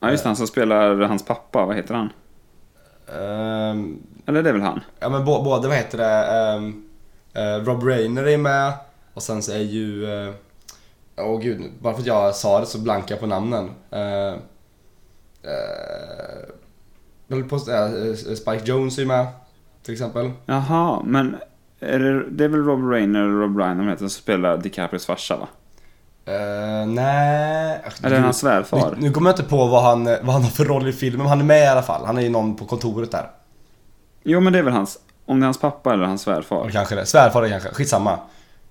[0.00, 2.10] Ja, just det, han som spelar hans pappa, vad heter han?
[3.20, 4.80] Ehm, Eller det är väl han?
[5.00, 6.88] ja men bå- både, vad heter det, ehm,
[7.32, 8.72] eh, Rob Reiner är med
[9.14, 10.34] och sen så är ju, eh,
[11.16, 13.64] åh gud, bara för att jag sa det så blankar jag på namnen.
[13.92, 14.34] Uh,
[17.28, 19.26] uh, på, uh, Spike Jones är ju med,
[19.82, 20.30] till exempel.
[20.46, 21.36] Jaha, men
[21.80, 25.06] är det, det är väl Rob Reiner eller Rob Reiner som heter som spelar DiCaprios
[25.06, 25.48] farsa va?
[26.28, 27.82] Uh, nej...
[28.02, 28.90] Är det hans svärfar?
[28.90, 31.18] Nu, nu kommer jag inte på vad han, vad han har för roll i filmen,
[31.18, 32.06] men han är med i alla fall.
[32.06, 33.30] Han är ju någon på kontoret där.
[34.22, 36.70] Jo, men det är väl hans, om det är hans pappa eller hans svärfar.
[36.70, 37.06] kanske det.
[37.06, 37.68] Svärfar är kanske.
[37.68, 38.18] Skitsamma.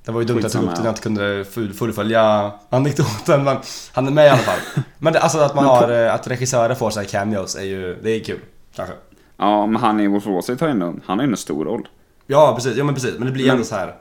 [0.06, 0.86] Det var ju dumt att jag tog upp det när ja.
[0.86, 3.58] jag inte kunde full, fullfölja anekdoten, men
[3.92, 4.60] han är med i alla fall.
[4.98, 8.10] Men det, alltså att man har, eh, att regissörer får såhär cameos är ju, det
[8.10, 8.40] är kul.
[8.76, 8.96] Kanske.
[9.38, 10.74] Ja, men han i Wolf of Wall Street har ju
[11.06, 11.88] han har ju en stor roll.
[12.28, 12.78] Ja, precis.
[12.78, 13.18] Ja, men precis.
[13.18, 13.96] Men det blir Men- ändå så här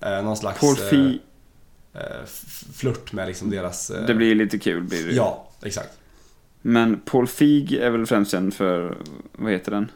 [0.00, 1.12] eh, någon slags Paul eh,
[2.72, 3.90] flört med liksom deras...
[3.90, 5.12] eh, det blir lite kul blir det.
[5.12, 5.98] Ja, exakt.
[6.62, 8.96] Men Paul Feig är väl främst känd för,
[9.32, 9.90] vad heter den?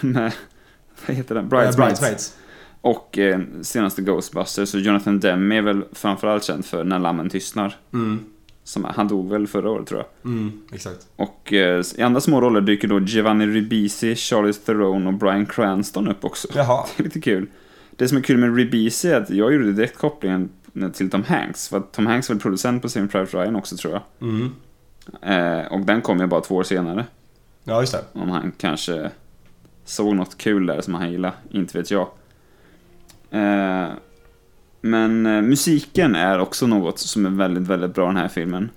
[0.00, 0.32] Med,
[1.06, 1.44] vad heter den?
[1.44, 1.76] Eh, Bridesmaids.
[1.76, 2.36] Bridesmaids.
[2.80, 4.74] Och eh, senaste Ghostbusters.
[4.74, 7.76] Och Jonathan Demme är väl framförallt känd för När lammen tystnar.
[7.92, 8.24] Mm,
[8.64, 10.30] Som, han dog väl förra året tror jag.
[10.32, 11.06] mm, exakt.
[11.16, 16.08] Och eh, i andra små roller dyker då Giovanni Ribisi, Charlie Theron och Bryan Cranston
[16.08, 16.48] upp också.
[16.54, 16.86] Jaha.
[16.96, 17.46] Det är lite kul.
[17.96, 20.48] Det som är kul med Ribisi är att jag gjorde direkt kopplingen
[20.92, 21.68] till Tom Hanks.
[21.68, 24.02] För Tom Hanks var producent på Saving Private Ryan också tror jag.
[24.28, 24.52] Mm.
[25.22, 27.06] Eh, och den kom ju bara två år senare.
[27.64, 28.04] Ja, just det.
[28.12, 29.10] Om han kanske
[29.84, 32.08] såg något kul där som han gillade, inte vet jag.
[33.30, 33.88] Eh,
[34.80, 38.70] men eh, musiken är också något som är väldigt, väldigt bra i den här filmen.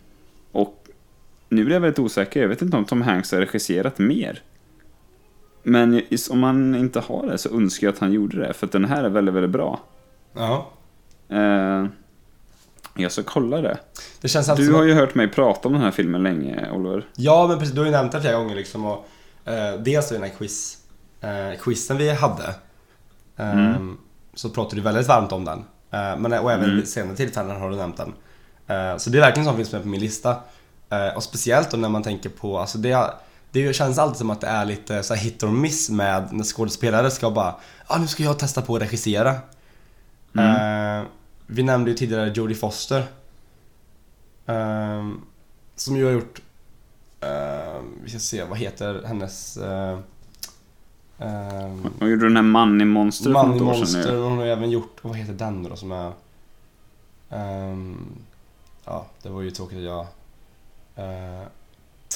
[0.51, 0.87] Och
[1.49, 4.41] nu blir jag väldigt osäker, jag vet inte om Tom Hanks har regisserat mer.
[5.63, 8.71] Men om han inte har det så önskar jag att han gjorde det, för att
[8.71, 9.79] den här är väldigt, väldigt bra.
[10.33, 10.71] Ja.
[11.29, 11.85] Eh,
[12.95, 13.77] jag ska kolla det.
[14.21, 17.05] Det känns Du har ju hört mig prata om den här filmen länge, Oliver.
[17.15, 17.73] Ja, men precis.
[17.73, 18.85] Du har ju nämnt det flera gånger liksom.
[18.85, 19.07] Och,
[19.45, 20.77] eh, dels den här quiz,
[21.21, 22.55] eh, quizen vi hade.
[23.37, 23.97] Eh, Mm.
[24.33, 25.59] Så pratade du väldigt varmt om den.
[25.91, 26.85] Eh, men, och även Mm.
[26.85, 28.13] senare tillfällen har du nämnt den.
[28.67, 30.35] Eh, så det är verkligen en sån film som är på min lista.
[30.89, 33.09] Eh, och speciellt då när man tänker på, alltså det,
[33.51, 36.43] det känns alltid som att det är lite så här hit or miss med när
[36.43, 37.55] skådespelare ska bara
[37.87, 39.35] ah, nu ska jag testa på att regissera.
[40.37, 41.01] Mm.
[41.01, 41.07] Eh,
[41.47, 43.03] vi nämnde ju tidigare Jodie Foster.
[44.45, 45.07] Eh,
[45.75, 46.41] som ju har gjort
[47.21, 49.57] eh, vi ska se, vad heter hennes...
[49.57, 49.99] Uh,
[51.99, 54.21] Och gjorde den här i Monster för sedan Monster, nu.
[54.21, 56.11] hon har ju även gjort, vad heter den då som är...
[57.29, 57.97] ehm,
[58.85, 61.47] ja, det var ju tråkigt att jag uh, Är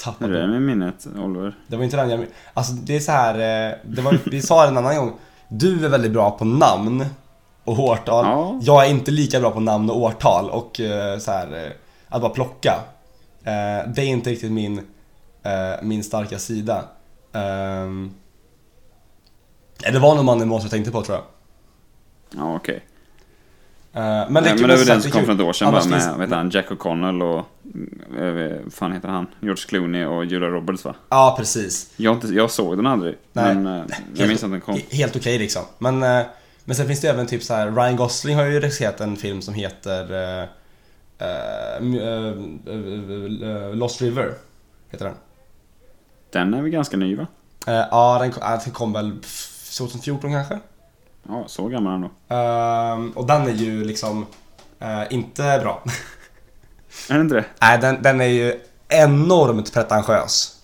[0.02, 0.40] tappade.
[0.40, 1.58] det med minnet, Oliver?
[1.66, 2.26] Det var inte den jag...
[2.54, 5.12] Alltså det är så här, eh, det var, vi sa det en annan gång.
[5.48, 7.04] Du är väldigt bra på namn
[7.64, 8.24] och årtal.
[8.26, 8.58] Ja.
[8.62, 11.72] Jag är inte lika bra på namn och årtal och eh, så här, eh,
[12.08, 12.74] att bara plocka.
[13.44, 14.80] Eh, det är inte riktigt min,
[15.82, 16.84] min starka sida.
[17.32, 18.14] Ehm,
[19.92, 21.24] det var nog mannen jag tänkte på tror jag.
[22.40, 22.82] Ja, okej.
[23.94, 25.84] Eh, men det, är men det var den som kom för ett år sedan Annars
[25.84, 27.44] bara med, finns- heter han, Jack O'Connell och,
[28.64, 29.26] vad fan heter han?
[29.40, 30.94] George Clooney och Julia Roberts va?
[31.08, 31.92] Ja, precis.
[31.96, 33.54] Jag, inte, jag såg den aldrig, Nej.
[33.54, 34.74] men jag minns att den kom.
[34.74, 35.62] He- Helt okej liksom.
[35.78, 36.24] Men,
[36.64, 37.70] men sen finns det även typ så här.
[37.70, 40.42] Ryan Gosling har ju regisserat en film som heter eh,
[41.28, 41.80] eh,
[43.74, 44.34] Lost River.
[44.90, 45.14] Heter den.
[46.30, 47.26] Den är väl ganska ny va?
[47.66, 50.58] Ja, den, kom- den kom väl pff, 2014 kanske?
[51.28, 52.10] Ja, så gammal ändå.
[52.34, 54.26] Ehm, och den är ju liksom
[55.10, 55.82] inte bra.
[57.10, 57.44] Är det inte det?
[57.60, 60.58] Nej, den, den är ju enormt pretentiös.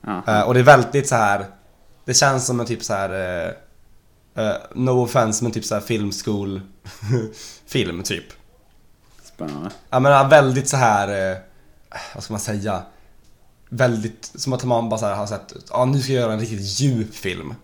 [0.00, 0.44] Ja.
[0.44, 1.44] Och det är väldigt så här.
[2.04, 3.54] Det känns som en typ så här.
[4.46, 6.60] Eh, no offense men typ så här filmskool
[7.66, 8.24] film typ.
[9.22, 9.70] Spännande.
[9.90, 11.32] Ja men väldigt så här.
[11.32, 11.38] Eh,
[12.14, 12.82] vad ska man säga?
[13.68, 15.54] Väldigt som att man bara så här har sett.
[15.70, 17.54] Ja nu ska jag göra en riktigt djup film.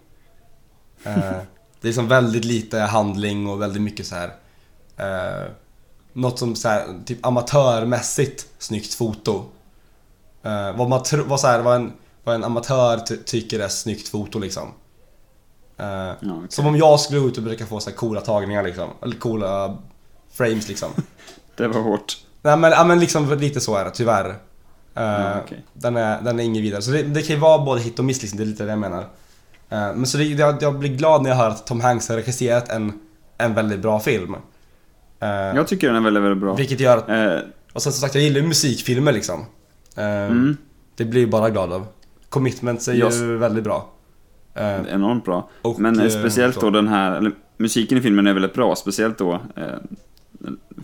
[1.05, 1.15] Eh,
[1.81, 4.35] det är liksom väldigt lite handling och väldigt mycket så här.
[4.97, 5.51] Eh,
[6.13, 9.45] något som så här, typ amatörmässigt snyggt foto.
[10.43, 11.93] Eh, vad man tror, vad så här, vad en,
[12.25, 14.73] vad en amatör ty- tycker är snyggt foto liksom.
[15.79, 16.47] Eh, Ja, okej.
[16.49, 18.89] Som om jag skulle gå ut och försöka få så här coola tagningar liksom.
[19.03, 19.79] Eller coola
[20.33, 20.89] frames liksom.
[21.57, 22.17] Det var hårt.
[22.43, 24.29] Nej men, ja, men liksom lite så är det tyvärr.
[24.29, 24.35] Eh,
[24.95, 25.65] Ja, okej.
[25.73, 26.83] den, är, den är ingen vidare.
[26.83, 28.71] Så det, det kan ju vara både hit och miss liksom, det är lite det
[28.71, 29.01] jag menar.
[29.01, 29.07] Eh,
[29.95, 32.69] men så det, jag, jag blir glad när jag hör att Tom Hanks har regisserat
[32.69, 33.01] en,
[33.39, 34.35] en väldigt bra film.
[35.21, 36.55] Eh, Jag tycker den är väldigt, väldigt bra.
[36.55, 37.39] Vilket gör att, Eh,
[37.73, 39.45] och sen som sagt jag gillar ju musikfilmer liksom.
[39.97, 40.57] Eh, mm,
[40.97, 41.87] Det blir jag bara glad av.
[42.29, 43.91] Commitments är ju Jag- väldigt bra.
[44.57, 45.49] Eh, enormt bra.
[45.63, 48.77] och, Men eh, eh, speciellt då den här, eller musiken i filmen är väldigt bra,
[48.77, 49.67] speciellt då eh,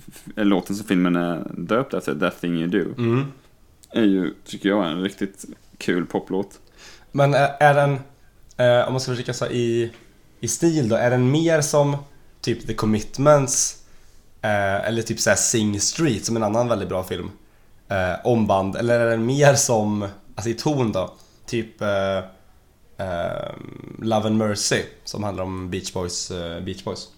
[0.08, 2.94] f- låten som filmen är döpt efter, That thing you do.
[3.02, 3.24] Mm.
[3.90, 5.44] är ju, tycker jag, en riktigt
[5.78, 6.58] kul poplåt.
[7.12, 7.92] Men är, är den,
[8.56, 9.92] eh, om man ska försöka säga i,
[10.40, 11.96] i stil då, är den mer som
[12.40, 13.82] typ The Commitments
[14.42, 17.30] eh, eller typ såhär Sing Street som en annan väldigt bra film
[17.88, 20.02] eh, om band eller är den mer som,
[20.34, 21.14] alltså i ton då,
[21.46, 21.82] typ
[23.02, 23.52] eh, eh,
[23.98, 27.08] Love and Mercy som handlar om Beach Boys, eh, Beach Boys.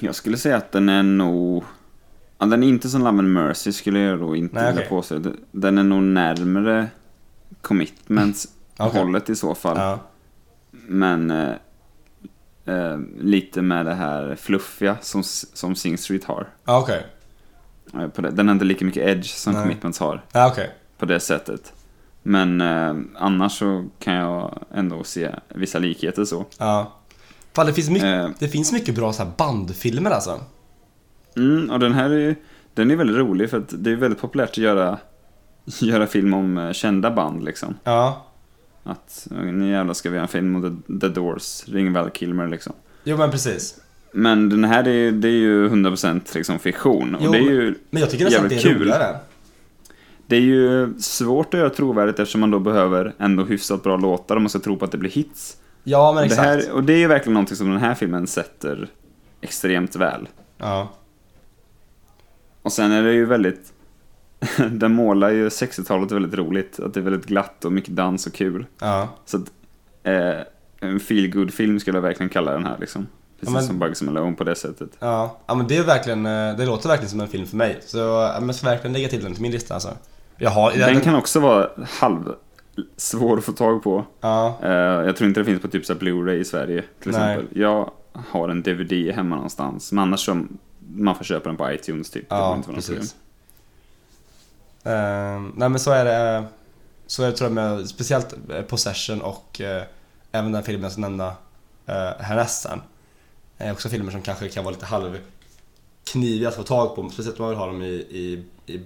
[0.00, 1.64] Jag skulle säga att den är nog...
[2.38, 4.88] Ja, den är inte som Love and Mercy skulle jag då inte Nej, vilja okej.
[4.88, 5.20] påstå.
[5.52, 6.86] Den är nog närmare
[7.60, 9.00] commitments Okej.
[9.00, 9.76] hållet i så fall.
[9.78, 9.98] Ja,
[10.70, 11.52] Men eh,
[12.64, 16.48] eh, lite med det här fluffiga som, som Sing Street har.
[16.64, 17.06] okej.
[17.94, 18.30] Eh, på det.
[18.30, 19.62] Den har inte lika mycket edge som Nej.
[19.62, 20.70] commitments har Ja, okej.
[20.98, 21.72] på det sättet.
[22.26, 26.44] Men eh, annars så kan jag ändå se vissa likheter så.
[26.58, 26.92] Ja.
[27.52, 30.40] Fan, det finns mycket, Eh, det finns mycket bra så här bandfilmer alltså.
[31.36, 32.34] Mm, och den här är ju
[32.74, 34.98] den är väldigt rolig för att det är väldigt populärt att göra,
[35.80, 37.74] göra film om eh, kända band liksom.
[37.84, 38.26] Ja.
[38.82, 42.48] Att nu jävlar ska vi göra en film om The, The Doors, ring Val Kilmer
[42.48, 42.72] liksom.
[43.04, 43.80] Jo men precis.
[44.12, 47.16] Men den här är, det är ju 100% liksom fiktion.
[47.20, 48.78] Jo, och det är ju, Men jag tycker nästan att det är kul.
[48.80, 49.16] roligare.
[50.26, 54.36] Det är ju svårt att göra trovärdigt eftersom man då behöver ändå hyfsat bra låtar
[54.36, 55.56] om man ska tro på att det blir hits.
[55.84, 56.66] Ja men Och det, exakt.
[56.66, 58.88] här, och det är ju verkligen någonting som den här filmen sätter
[59.40, 60.28] extremt väl.
[60.58, 60.88] Ja.
[62.62, 63.72] Och sen är det ju väldigt...
[64.70, 66.80] den målar ju 60-talet väldigt roligt.
[66.80, 68.66] Att det är väldigt glatt och mycket dans och kul.
[68.80, 69.08] Ja.
[69.24, 69.52] Så att,
[70.02, 70.40] eh,
[70.80, 73.06] en feel film skulle jag verkligen kalla den här liksom.
[73.40, 74.90] Precis Ja, men- som Bugs Malone på det sättet.
[74.98, 75.38] Ja.
[75.46, 77.78] ja men det är verkligen, eh, det låter verkligen som en film för mig.
[77.86, 79.88] Så jag ska verkligen lägga till den till min lista alltså.
[80.40, 82.34] Har, jag, Den kan också vara halv
[82.96, 84.04] svår att få tag på.
[84.20, 84.58] Ja.
[84.62, 87.32] Eh, jag tror inte det finns på typ så Blu-ray i Sverige till Nej.
[87.32, 87.60] exempel.
[87.60, 89.92] Jag har en DVD hemma någonstans.
[89.92, 92.28] Men annars som man får köpa den på iTunes typ.
[92.28, 92.74] Det Ja, problem.
[92.74, 93.16] precis.
[94.84, 96.44] Ehm, nej men så är det,
[97.06, 99.82] så är det tror jag med speciellt eh, Possession och eh,
[100.32, 102.82] även den filmen ska nämna uh, härnäst sen.
[103.58, 105.18] Är också filmer som kanske kan vara lite halv
[106.12, 108.80] kniviga att få tag på, speciellt om man vill ha dem i, i, i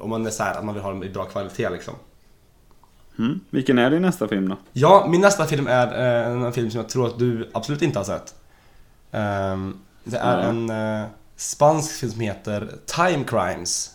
[0.00, 1.94] om man är så här, att man vill ha dem i bra kvalitet liksom.
[3.18, 3.40] Mm.
[3.50, 4.56] Vilken är din nästa film då?
[4.72, 7.98] Ja, min nästa film är eh, en film som jag tror att du absolut inte
[7.98, 8.34] har sett.
[9.12, 13.90] Ehm, det är en eh, spansk film som heter Time Crimes.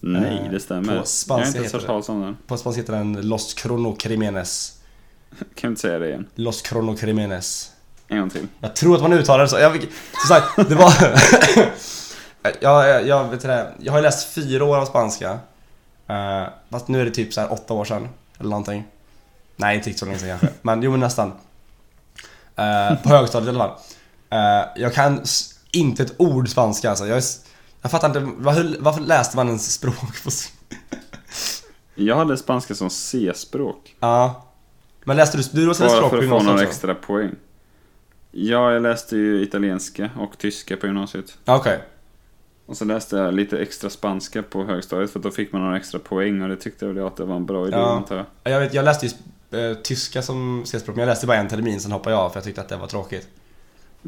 [0.00, 0.98] Nej, Eh, det stämmer.
[1.00, 2.36] på spanska jag har inte hört talas om den.
[2.46, 4.78] På spanska heter den Los Cronocrímenes.
[5.38, 6.26] Kan du inte säga det igen?
[6.34, 7.70] Los Cronocrímenes.
[8.08, 8.46] En gång till.
[8.60, 9.58] Jag tror att man uttalar det så.
[9.58, 9.72] Jag,
[10.12, 10.92] som sagt, det var...
[12.60, 15.32] jag, jag, jag, vet det, jag har ju läst fyra år av spanska.
[16.10, 18.08] Uh, fast nu är det typ så här åtta år sedan.
[18.38, 18.84] Eller någonting.
[19.56, 20.48] Nej, inte riktigt så länge sedan kanske.
[20.62, 21.32] Men jo, men nästan.
[22.56, 23.76] Eh, på högstadiet i alla fall.
[24.30, 25.22] Eh, jag kan
[25.70, 27.06] inte ett ord spanska alltså.
[27.06, 27.24] Jag, är
[27.82, 30.30] jag fattar inte, varför, varför läste man ens språk på...
[31.94, 33.96] Jag hade spanska som C-språk.
[34.00, 34.44] Ja.
[35.04, 36.76] Men läste du, du läste Bara språk för på att få några gymnasiet också?
[36.76, 37.30] extra poäng.
[38.30, 41.38] Ja, jag läste ju italienska och tyska på gymnasiet.
[41.44, 41.82] Okej.
[42.66, 46.00] Och så läste jag lite extra spanska på högstadiet för då fick man några extra
[46.00, 47.96] poäng och det tyckte väl jag att det var en bra idé Ja.
[47.96, 48.52] antar jag.
[48.52, 49.12] Jag, vet, jag läste ju
[49.70, 52.36] eh, tyska som C-språk, men jag läste bara en termin, sen hoppade jag av för
[52.36, 53.28] jag tyckte att det var tråkigt.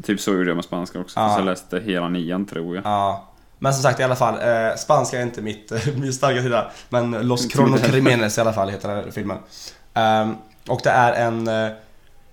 [0.03, 1.19] Typ så gjorde jag med spanska också.
[1.19, 1.29] Ja.
[1.33, 2.85] Så jag läste hela nian tror jag.
[2.85, 3.27] Ja.
[3.59, 6.71] Men som sagt i alla fall, eh, spanska är inte mitt, min starka sida.
[6.89, 9.37] Men Los Cronocrímenes i alla fall heter den här filmen.
[9.93, 10.35] Ehm,
[10.67, 11.47] och det är en...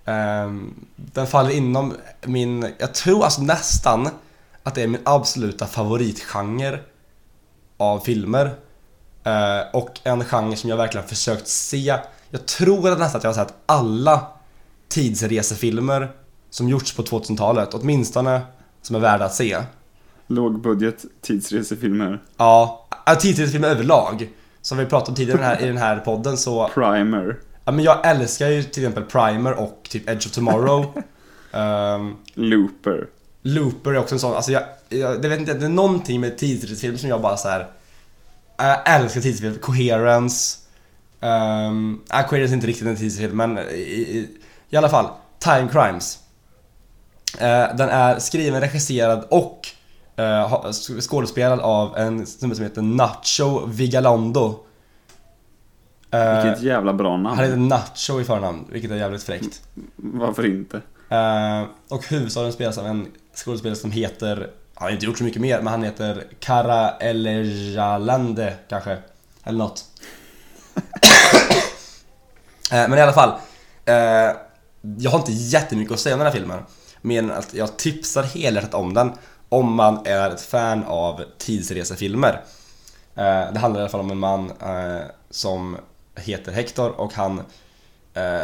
[0.05, 4.09] ehm, den faller inom min, jag tror alltså nästan
[4.65, 6.81] att det är min absoluta favoritgenre
[7.77, 8.55] av filmer.
[9.25, 11.99] Eh, och en genre som jag verkligen har försökt se.
[12.31, 14.27] Jag tror att nästan att jag har sett alla
[14.89, 16.11] tidsresefilmer
[16.51, 17.75] som gjorts på 2000-talet.
[17.75, 18.41] Åtminstone
[18.83, 19.59] som är värda att se.
[20.27, 22.23] Lågbudget tidsresefilmer.
[22.37, 22.87] Ja,
[23.21, 24.31] tidsresefilmer överlag.
[24.61, 26.69] Som vi pratade om tidigare här, i den här podden så...
[26.75, 27.37] Primer.
[27.65, 31.03] Ja, men jag älskar ju till exempel Primer och typ Edge of Tomorrow.
[31.53, 33.07] Ehm, Looper.
[33.47, 36.39] Looper är också en sån, alltså jag, jag det vet inte, det är någonting med
[36.39, 37.67] tidsresefilmer som jag bara så här.
[38.57, 40.59] Jag älskar tidsresefilmer, Coherence.
[41.21, 44.29] Um, äh, Coherence är inte riktigt en tidsresefilm men i, i,
[44.71, 45.07] i alla fall,
[45.39, 46.19] Time Crimes.
[47.39, 49.69] Eh, den är skriven, regisserad och
[50.51, 54.61] ha- skådespelad av en snubbe som heter Nacho Vigalondo.
[56.11, 57.27] Eh, Vilket jävla bra namn.
[57.27, 59.63] han heter Nacho i förnamn, vilket är jävligt fräckt.
[59.97, 60.77] Varför inte?
[61.09, 65.41] Eh, och huvudstaden spelas av en skådespelare som heter, han har inte gjort så mycket
[65.43, 68.99] mer, men han heter Kara Elejalande kanske.
[69.45, 69.85] Eller något.
[72.73, 73.33] Eh, men i alla fall.
[73.85, 74.37] eh,
[74.99, 76.63] jag har inte jättemycket att säga om den här filmen.
[77.01, 79.13] Mer än att jag tipsar helhjärtat om den.
[79.49, 82.45] Om man är ett fan av tidsresefilmer.
[83.15, 84.53] Eh, det handlar i alla fall om en man
[85.31, 85.77] som
[86.15, 87.43] heter Hector och han,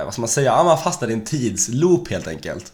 [0.04, 2.72] vad ska man säga, han fastnar i en tidsloop helt enkelt.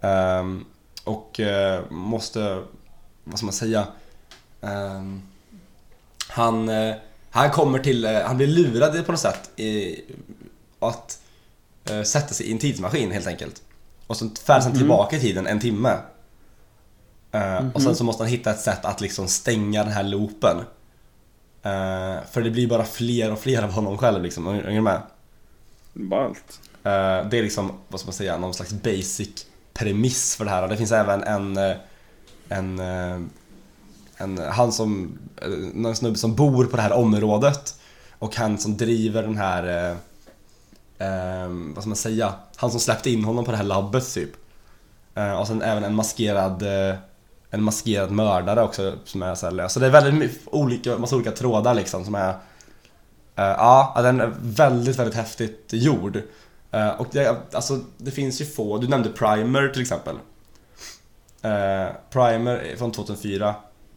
[0.00, 0.64] Ehm,
[1.10, 2.62] och eh, måste,
[3.24, 3.86] vad ska man säga,
[4.60, 5.22] ehm,
[6.28, 6.94] han, eh,
[7.30, 10.00] han kommer till, eh, han blir lurad på något sätt i,
[10.80, 11.18] att
[12.04, 13.62] sätta sig i en tidsmaskin helt enkelt.
[14.06, 15.96] Och så färdas han tillbaka i tiden en timme.
[17.32, 20.56] Eh, Och sen så måste han hitta ett sätt att liksom stänga den här loopen.
[22.30, 25.02] För det blir bara fler och fler av honom själv liksom, är ni med?
[25.92, 26.60] Ballt.
[26.82, 29.46] Det är liksom, vad ska man säga, någon slags basic
[29.80, 30.62] premiss för det här.
[30.62, 31.76] Och det finns även en, eh,
[32.48, 33.20] en, eh,
[34.16, 37.74] en han som, eh, någon snubbe som bor på det här området
[38.18, 39.96] och han som driver den här, eh,
[41.08, 44.30] eh, vad ska man säga, han som släppte in honom på det här labbet typ.
[45.14, 46.96] Eh, och sen även en maskerad, eh,
[47.50, 49.72] en maskerad mördare också som är så här lös.
[49.72, 52.34] Så det är väldigt olika, massa olika trådar liksom som är
[53.40, 56.22] Eh, ja, den är väldigt, väldigt häftigt gjord.
[56.70, 60.16] Eh, och det, alltså, det finns ju få, du nämnde Primer till exempel.
[61.42, 63.54] Eh, Primer från 2004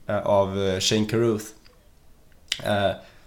[0.07, 1.45] eh, av Shane Carruth.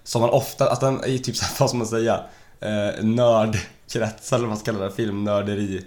[0.03, 2.21] Som man ofta, alltså den är ju typ så här, vad ska man säga,
[2.61, 5.85] eh, nördkretsar eller vad man ska kalla det, filmnörderi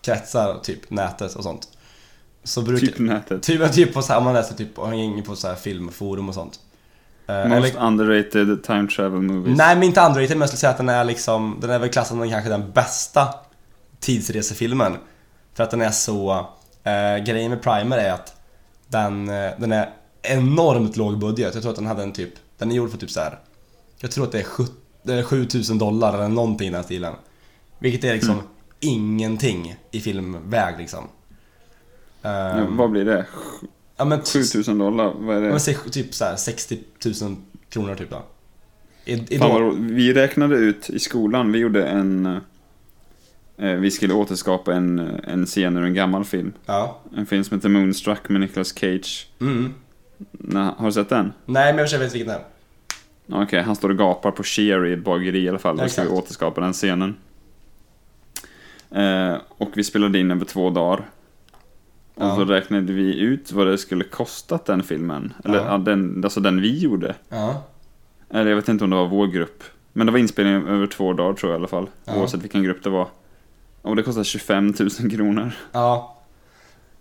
[0.00, 1.68] kretsar, typ nätet och sånt.
[2.44, 3.42] Så brukar, Typ nätet.
[3.42, 6.28] typ, typ på så här, om man läser typ, och hänger på så här filmforum
[6.28, 6.60] och sånt.
[7.26, 9.58] Eh, Most underrated time travel movies.
[9.58, 11.88] Nej men inte underrated men jag skulle säga att den är liksom, den är väl
[11.88, 13.28] klassad som kanske den bästa
[14.00, 14.96] tidsresefilmen.
[15.54, 16.46] För att den är så,
[16.84, 18.36] eh, grejen med Primer är att
[18.88, 19.90] den, eh, den är
[20.22, 21.54] enormt låg budget.
[21.54, 23.38] Jag tror att den hade en typ, den är gjord för typ så här.
[23.98, 24.64] Jag tror att det är 7
[25.02, 27.14] det är 7000 dollar eller någonting i den stilen.
[27.78, 28.42] Vilket är liksom
[28.80, 31.04] ingenting i filmväg liksom.
[32.22, 33.26] Ja, Ehm, vad blir det?
[33.96, 35.12] Ja, men, 7000 dollar?
[35.18, 35.48] Vad är det?
[35.48, 36.78] men säg typ så här 60
[37.22, 37.36] 000
[37.68, 38.22] kronor typ då.
[39.04, 39.70] I, i Fan då.
[39.78, 42.40] Vi räknade ut i skolan, vi gjorde en...
[43.58, 46.52] Eh, vi skulle återskapa en, en scen ur en gammal film.
[46.66, 47.00] ja.
[47.16, 49.26] En film som heter Moonstruck med Nicolas Cage.
[49.40, 49.74] Mm.
[50.30, 51.32] Nå, har du sett den?
[51.46, 53.42] Nej men jag vet vilken det är.
[53.42, 55.76] Okej, han står och gapar på Cher i ett bageri i alla fall.
[55.78, 56.22] Ja, Då ska vi exakt.
[56.24, 57.16] återskapa den scenen.
[58.90, 61.10] Eh, och vi spelade in över två dagar.
[62.16, 62.34] Och Ja.
[62.36, 65.32] så räknade vi ut vad det skulle kostat den filmen.
[65.44, 65.78] Eller Ja.
[65.78, 67.14] den, alltså den vi gjorde.
[67.28, 67.62] Ja.
[68.30, 69.62] Eller jag vet inte om det var vår grupp.
[69.92, 71.86] Men det var inspelning över två dagar tror jag i alla fall.
[72.04, 72.16] Ja.
[72.16, 73.08] Oavsett vilken grupp det var.
[73.82, 75.52] Och det kostade 25 000 kronor.
[75.72, 76.16] Ja.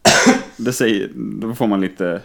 [0.58, 2.22] Det säger, då får man lite,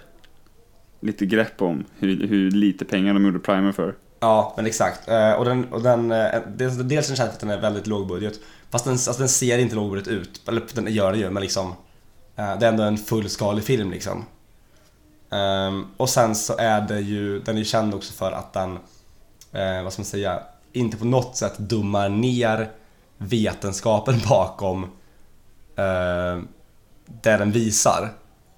[1.01, 3.95] lite grepp om hur, hur lite pengar de gjorde Primer för.
[4.21, 5.09] Ja, men exakt.
[5.09, 8.41] Eh, Och den, och den, eh, dels, känns att den är väldigt lågbudget.
[8.71, 10.49] Fast den, alltså den ser inte lågbudget ut.
[10.49, 11.73] Eller den gör det ju, men liksom.
[12.41, 14.25] Eh, det är ändå en fullskalig film liksom.
[15.31, 18.79] Ehm, och sen så är det ju, den är ju känd också för att den,
[19.53, 22.71] eh, vad ska man säga, inte på något sätt dummar ner
[23.19, 24.85] vetenskapen bakom
[25.77, 26.39] eh,
[27.23, 28.03] det den visar.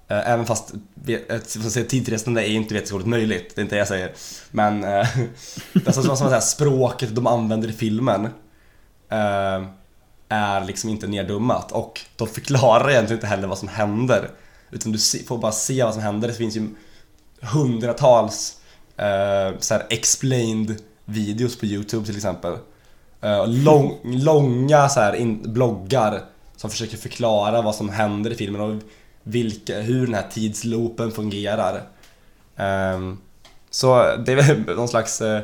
[0.07, 1.39] Eh, Även fast ve-
[1.89, 4.11] tidsresande är inte vetenskapligt möjligt, det är inte det jag säger.
[4.51, 4.89] Men eh,
[5.73, 8.25] det är som att säga språket de använder i filmen
[9.09, 9.63] eh,
[10.33, 14.29] är liksom inte neddummat och de förklarar egentligen inte heller vad som händer.
[14.71, 16.27] Utan du får bara se vad som händer.
[16.27, 16.67] Det finns ju
[17.41, 18.57] hundratals
[18.97, 20.75] eh, så här explained
[21.05, 22.53] videos på Youtube till exempel.
[23.21, 26.21] Eh, lång, långa så här in, bloggar
[26.55, 28.81] som försöker förklara vad som händer i filmen och
[29.23, 31.75] vilka, hur den här tidsloopen fungerar.
[32.55, 33.13] Eh,
[33.69, 35.41] så det är väl någon slags eh,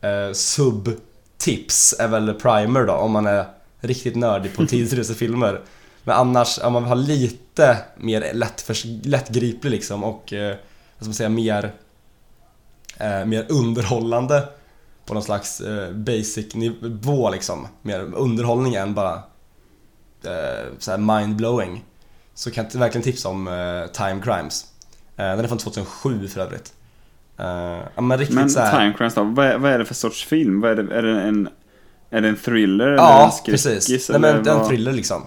[0.00, 3.44] eh, sub-tips är väl primer då om man är
[3.86, 5.60] riktigt nördig på tidsresefilmer.
[6.04, 11.06] Men annars, om man vill ha lite mer lättförs- lättgriplig liksom och eh, vad ska
[11.06, 11.72] man säga, mer,
[12.98, 14.48] eh, mer underhållande
[15.06, 17.68] på någon slags eh, basic nivå liksom.
[17.82, 19.22] Mer underhållning än bara
[20.24, 21.84] eh, mindblowing.
[22.34, 24.64] Så kan jag verkligen tipsa om eh, Time Crimes.
[25.16, 26.72] Eh, den är från 2007 för övrigt.
[27.38, 29.94] Eh, men riktigt Men så här, Time Crimes då, vad är, vad är det för
[29.94, 30.60] sorts film?
[30.60, 31.48] Vad är, det, är, det en,
[32.10, 33.64] är det en thriller eller en Ja, skräckis?
[33.64, 34.08] precis.
[34.08, 35.26] Nej, men en thriller liksom.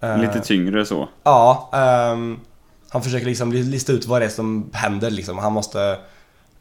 [0.00, 1.08] Eh, Lite tyngre så.
[1.24, 2.40] Ja, ehm,
[2.88, 5.38] han försöker liksom lista ut vad det är som händer liksom.
[5.38, 5.98] Han måste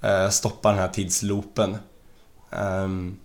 [0.01, 1.77] eh, stoppa den här tidsloopen.
[2.51, 3.17] Ehm,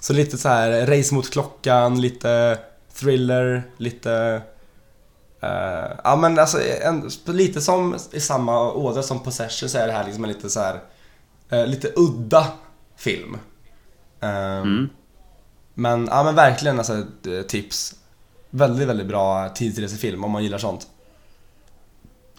[0.00, 2.58] så lite så här race mot klockan, lite
[2.94, 4.42] thriller, lite...
[5.40, 9.92] eh, ja men alltså en, lite som i samma ådra som Possession så är det
[9.92, 10.80] här liksom en lite så här
[11.50, 12.46] eh, lite udda
[12.96, 13.36] film.
[14.20, 14.88] Ehm, Mm.
[15.78, 17.94] Men, ja men verkligen alltså ett eh, tips.
[18.50, 20.86] Väldigt, väldigt bra tidsresefilm om man gillar sånt.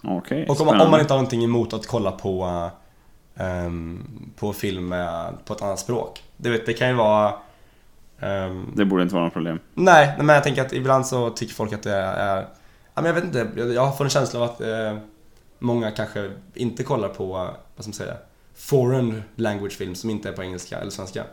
[0.04, 2.70] Okej, Och om man, om man inte har någonting emot att kolla på
[3.36, 6.22] ehm, på film med, på ett annat språk.
[6.36, 7.34] Du vet, det kan ju vara...
[8.20, 9.58] ehm, Det borde inte vara något problem.
[9.74, 12.36] nej, men jag tänker att ibland så tycker folk att det är...
[12.94, 14.96] Ja, men jag vet inte, jag- jag får en känsla av att eh,
[15.58, 18.16] många kanske inte kollar på, vad ska man säga,
[18.54, 21.24] foreign language film som inte är på engelska eller svenska.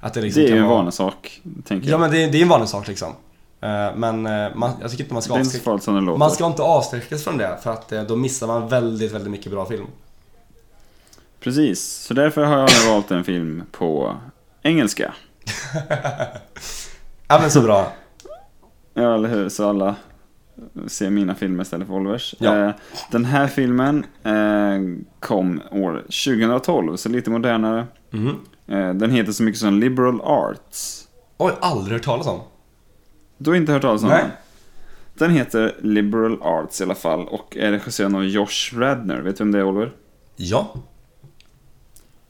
[0.00, 2.00] Att det liksom det är ju en vara- vanlig sak, tänker Ja jag.
[2.00, 3.12] men det, är- det är en vanlig sak liksom.
[3.60, 5.86] Eh, Men eh, man, jag tycker inte man ska avskräckas.
[6.18, 9.52] Man ska inte avskräckas från det för att eh, då missar man väldigt, väldigt mycket
[9.52, 9.86] bra film.
[11.40, 14.16] Precis, så därför har jag nu valt en film på
[14.62, 15.14] engelska.
[17.28, 17.92] Ja men så bra.
[18.94, 19.48] Ja, eller hur?
[19.48, 19.94] Så alla
[20.86, 22.34] ser mina filmer istället för Olivers.
[22.38, 22.72] Ja.
[23.10, 24.06] Den här filmen
[25.20, 27.86] kom år 2012, så lite modernare.
[28.10, 28.28] Mhm.
[28.28, 28.34] Eh,
[28.66, 31.08] den heter så mycket som Liberal Arts.
[31.38, 32.40] Oj, aldrig hört talas om.
[33.38, 34.22] Du har inte hört talas om Nej.
[34.22, 34.30] den?
[35.14, 39.20] Den heter Liberal Arts i alla fall och är regisserad av Josh Radner.
[39.20, 39.92] Vet du vem det är, Oliver?
[40.36, 40.74] Ja.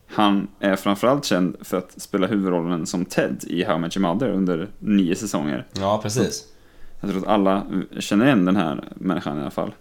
[0.06, 4.08] Han är framförallt känd för att spela huvudrollen som Ted i How I Met Your
[4.08, 5.66] Mother under nio säsonger.
[5.72, 6.44] Ja, precis.
[7.00, 7.66] Jag tror att alla
[7.98, 9.74] känner igen den här människan i alla fall.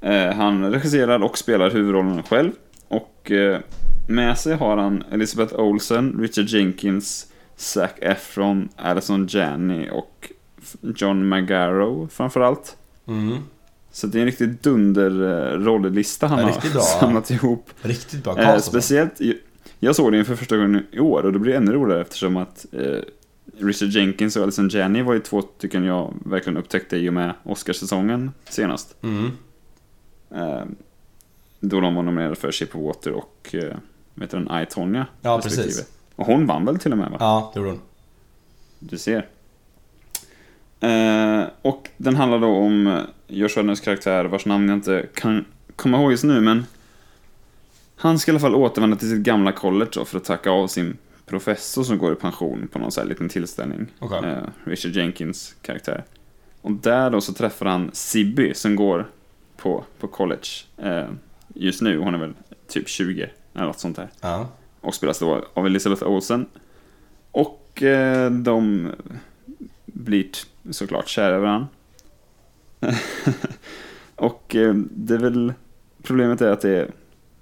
[0.00, 2.52] Eh, han regisserar och spelar huvudrollen själv.
[2.88, 3.60] Och eh,
[4.06, 7.26] med sig har han Elizabeth Olsen, Richard Jenkins,
[7.56, 10.32] Zac Efron, Alison Janney och
[10.80, 12.76] John Magaro framförallt.
[13.06, 13.36] Mm.
[13.90, 15.10] Så det är en riktigt dunder
[15.58, 16.80] rolllista han Ja, har bra.
[16.82, 17.70] samlat ihop.
[17.82, 18.70] Riktigt bra Eh, alltså.
[18.70, 19.20] speciellt,
[19.78, 22.66] jag såg den för första gången i år och det blir ännu roligare eftersom att
[22.72, 22.98] eh,
[23.58, 27.34] Richard Jenkins och Alison Janney var ju två stycken jag verkligen upptäckte i och med
[27.42, 28.96] Oscarssäsongen senast.
[29.02, 29.30] Mm.
[30.34, 30.64] Eh,
[31.60, 33.76] då de var nominerade för Shape of Water och eh,
[34.16, 35.06] vet du, den I, Tonya.
[35.20, 35.62] Ja, respektive.
[35.62, 35.90] precis.
[36.16, 37.16] Och hon vann väl till och med va?
[37.20, 37.80] Ja, det gjorde hon.
[38.78, 39.28] Du ser.
[40.80, 45.44] Eh, och den handlar då om Josh Radners karaktär vars namn jag inte kan
[45.76, 46.66] komma ihåg just nu men
[47.96, 50.66] han ska i alla fall återvända till sitt gamla college då för att tacka av
[50.66, 50.96] sin
[51.26, 53.86] professor som går i pension på någon sån här liten tillställning.
[53.98, 54.30] Okej.
[54.30, 56.04] Eh, Richard Jenkins karaktär.
[56.60, 59.06] Och där då så träffar han Sibby som går
[59.56, 61.08] på, på college eh,
[61.54, 61.98] just nu.
[61.98, 62.34] Hon är väl
[62.68, 64.08] typ 20 eller något sånt där.
[64.20, 64.48] Ja.
[64.80, 66.46] Och spelas då av Elizabeth Olsen.
[67.30, 68.88] Och eh, de
[69.86, 70.26] blir
[70.70, 71.68] såklart kära i varandra.
[74.16, 75.52] och eh, det är väl...
[76.02, 76.90] Problemet är att det är...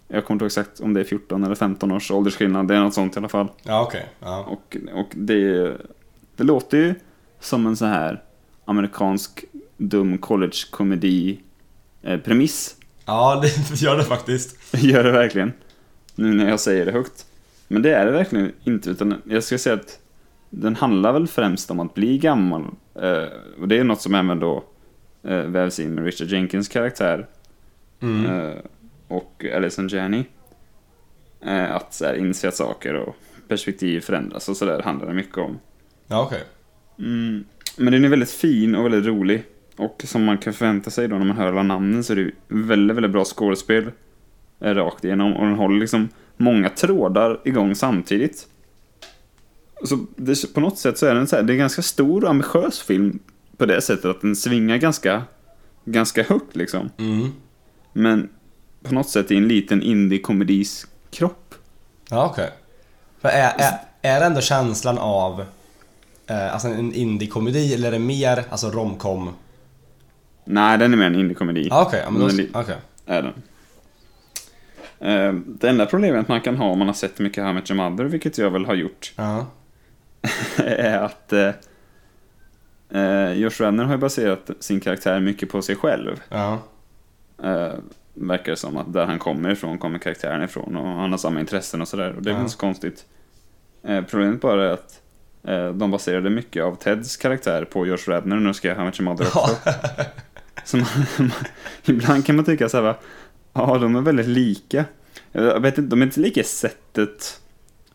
[0.09, 2.69] Jag kommer inte ihåg exakt om det är 14 eller 15 års åldersskillnad.
[2.69, 3.49] Det är något sånt i alla fall.
[3.63, 4.07] Ja, okej.
[4.21, 4.45] Ja.
[4.45, 5.73] Och, och det,
[6.37, 6.95] det låter ju
[7.41, 8.23] som en så här
[8.65, 9.45] amerikansk
[9.77, 11.41] dum college-komedi
[12.03, 12.77] eh, premiss.
[13.05, 14.75] ja, det gör det faktiskt.
[14.75, 15.53] Gör det verkligen.
[16.15, 17.27] Nu när jag säger det högt.
[17.69, 19.99] Men det är det verkligen inte, utan jag ska säga att
[20.51, 22.63] den handlar väl främst om att bli gammal.
[22.95, 23.25] Eh,
[23.61, 24.65] och det är något som även då
[25.23, 27.27] eh, vävs in med Richard Jenkins karaktär
[28.01, 28.27] Mm.
[28.27, 28.55] eh,
[29.09, 30.25] och Alison Janney.
[31.41, 33.17] Eh, att så här, inse att saker och
[33.49, 35.59] perspektiv förändras och sådär handlar det mycket om.
[36.07, 36.43] Ja, okej.
[36.99, 37.45] Mm.
[37.77, 39.45] Men den är väldigt fin och väldigt rolig.
[39.77, 42.31] Och som man kan förvänta sig då när man hör alla namnen så är det
[42.49, 43.91] väldigt, väldigt bra skådespel.
[44.65, 45.37] Eh, Rakt igenom.
[45.37, 48.47] Och den håller liksom många trådar igång samtidigt.
[49.85, 52.25] Så det, på något sätt så är den så här, det är en ganska stor
[52.25, 53.19] och ambitiös film.
[53.57, 55.23] På det sättet att den svingar ganska,
[55.85, 56.91] ganska högt liksom.
[56.99, 57.33] Mm.
[57.93, 58.29] Men
[58.83, 61.55] på något sätt i en liten indie-komedis kropp.
[62.11, 62.51] Ja, okej.
[63.21, 65.45] För är, är, är det ändå känslan av
[66.27, 69.31] eh, alltså en indie-komedi eller är det mer alltså romcom?
[70.45, 71.67] Nej, den är mer en indie-komedi.
[71.71, 72.01] Ja, okej.
[72.05, 72.29] Ja, men då...
[72.29, 72.77] Det- Okej.
[73.07, 73.33] är den.
[75.05, 77.91] Eh, Det enda problemet man kan ha om man har sett mycket How Met Your
[77.91, 79.47] Mother, vilket jag väl har gjort, Ja.
[80.65, 81.51] är att eh,
[82.91, 86.21] eh, Josh Radner har ju baserat sin karaktär mycket på sig själv.
[86.29, 86.59] Ja.
[87.43, 87.73] Eh,
[88.15, 91.41] verkar det som att där han kommer ifrån kommer karaktären ifrån och han har samma
[91.41, 92.15] intressen och sådär.
[92.17, 92.41] Och det är Ja.
[92.41, 93.05] inte så konstigt.
[93.83, 95.01] Eh, problemet bara är att
[95.45, 98.85] eh, de baserade mycket av Teds karaktär på Josh Radner och nu ska jag How
[98.85, 99.57] Your Mother också.
[100.65, 100.87] Så man,
[101.19, 101.31] man,
[101.85, 102.95] ibland kan man tycka så här, va,
[103.55, 104.85] ja de är väldigt lika.
[105.33, 107.41] Jag vet inte, de är inte lika i sättet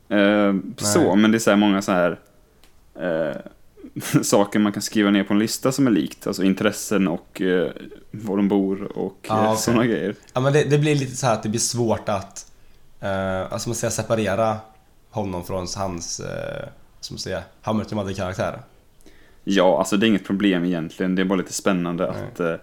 [0.10, 2.20] eh, så, men det är så många så här
[3.00, 3.42] eh,
[4.22, 6.28] saker man kan skriva ner på en lista som är likt.
[6.28, 7.72] Alltså intressen och eh,
[8.12, 9.62] var de bor och Ja, okej.
[9.62, 10.16] sådana grejer.
[10.34, 12.52] Ja men det, det blir lite så här att det blir svårt att,
[13.00, 14.58] eh, alltså man säger separera
[15.10, 16.68] honom från hans, eh,
[17.00, 18.60] som man säger, How Met Your Mother-karaktär.
[19.44, 21.16] Ja, alltså det är inget problem egentligen.
[21.16, 22.24] Det är bara lite spännande Nej.
[22.34, 22.56] att, eh,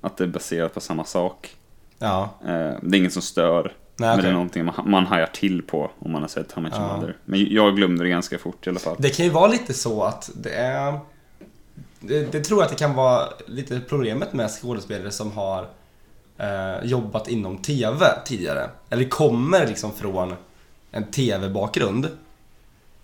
[0.00, 1.56] att det är baserat på samma sak.
[2.02, 2.48] Ja, Eh,
[2.82, 3.62] det är inget som stör.
[3.62, 4.28] nej Men det okej.
[4.28, 6.96] är någonting man, man hajar till på om man har sett How Your Ja.
[6.96, 7.16] Mother.
[7.24, 8.96] Men jag glömde det ganska fort i alla fall.
[8.98, 10.98] Det kan ju vara lite så att det är...
[12.00, 15.68] Det, det tror jag att det kan vara lite problemet med skådespelare som har
[16.38, 18.70] eh, jobbat inom TV tidigare.
[18.90, 20.34] Eller kommer liksom från
[20.90, 22.08] en TV-bakgrund.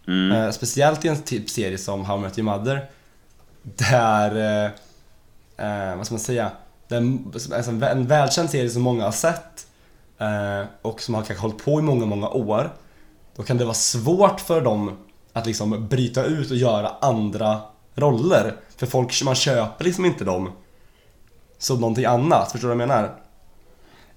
[0.09, 0.33] Mm.
[0.33, 2.87] Eh, speciellt i en typ serie som How Your Mother.
[3.63, 4.71] Där, eh,
[5.91, 6.51] eh, vad ska man säga,
[6.89, 9.67] den, alltså en, vä- en välkänd serie som många har sett
[10.19, 12.73] eh, och som har kanske hållit på i många, många år.
[13.37, 14.97] Då kan det vara svårt för dem
[15.33, 17.61] att liksom bryta ut och göra andra
[17.95, 18.57] roller.
[18.77, 20.53] För folk, man köper liksom inte dem
[21.59, 23.15] som någonting annat, förstår du vad jag menar?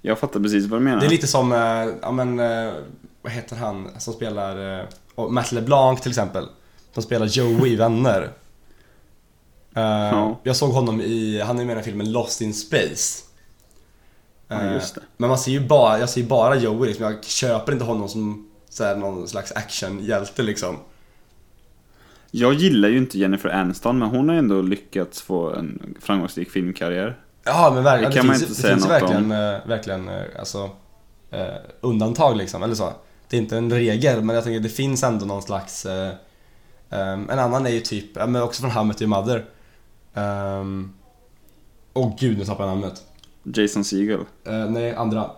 [0.02, 1.00] Jag fattar precis vad du menar.
[1.00, 2.72] Det är lite som, eh, ja men, eh,
[3.22, 6.46] vad heter han som spelar, eh, Matt LeBlanc till exempel.
[6.94, 8.30] Som spelar Joey i Vänner.
[9.74, 10.40] Eh, Ja.
[10.42, 13.22] Jag såg honom i, han är med i den filmen Lost in Space.
[14.48, 15.00] Ja, Eh, just det.
[15.16, 17.04] Men man ser ju bara, jag ser ju bara Joey liksom.
[17.04, 20.76] Jag köper inte honom som så här, någon slags actionhjälte liksom.
[22.30, 27.18] Jag gillar ju inte Jennifer Aniston, men hon har ändå lyckats få en framgångsrik filmkarriär.
[27.44, 29.66] Ja men verkligen, Det det, kan man finns, inte det säga finns något verkligen, eh,
[29.66, 30.70] verkligen eh, alltså,
[31.30, 31.46] eh,
[31.80, 32.92] undantag liksom, eller så.
[33.28, 36.10] Det är inte en regel, men jag tänker det finns ändå någon slags eh,
[36.90, 39.44] ehm, En annan är ju typ, men också från How I Met Your Mother
[40.14, 40.92] um,
[41.94, 43.02] Åh gud, nu tappade jag namnet
[43.42, 44.20] Jason Segel.
[44.20, 45.30] uh, Nej, andra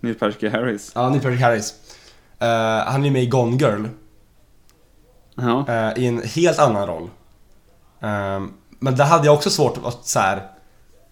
[0.00, 0.92] Neil Patrick Harris.
[0.94, 1.74] Ja, Neil Patrick Harris
[2.40, 2.48] Eh,
[2.86, 3.84] Han är med i Gone Girl
[5.34, 5.64] Ja.
[5.68, 7.10] eh, i en helt annan roll
[8.00, 10.42] Ehm, Men där hade jag också svårt att så här,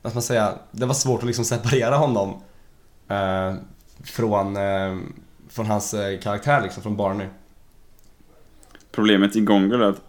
[0.02, 2.34] vad ska man säga, det var svårt att liksom separera honom
[3.08, 3.54] eh,
[4.04, 4.56] från,
[5.48, 7.26] från hans karaktär liksom, från Barney.
[8.92, 10.00] Problemet i Gongol är att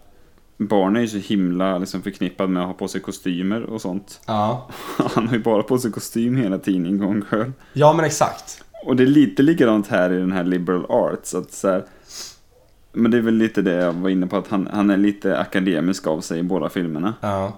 [0.58, 4.22] Barney är så himla liksom, förknippad med att ha på sig kostymer och sånt.
[4.26, 7.52] Ja, Han har ju bara på sig kostym hela tiden i Gongol.
[7.74, 8.64] ja men exakt.
[8.86, 11.36] Och det är lite likadant här i den här liberal arts.
[11.36, 11.86] Att så här,
[12.94, 15.40] men det är väl lite det jag var inne på, att han, han är lite
[15.40, 17.14] akademisk av sig i båda filmerna.
[17.22, 17.58] Ja,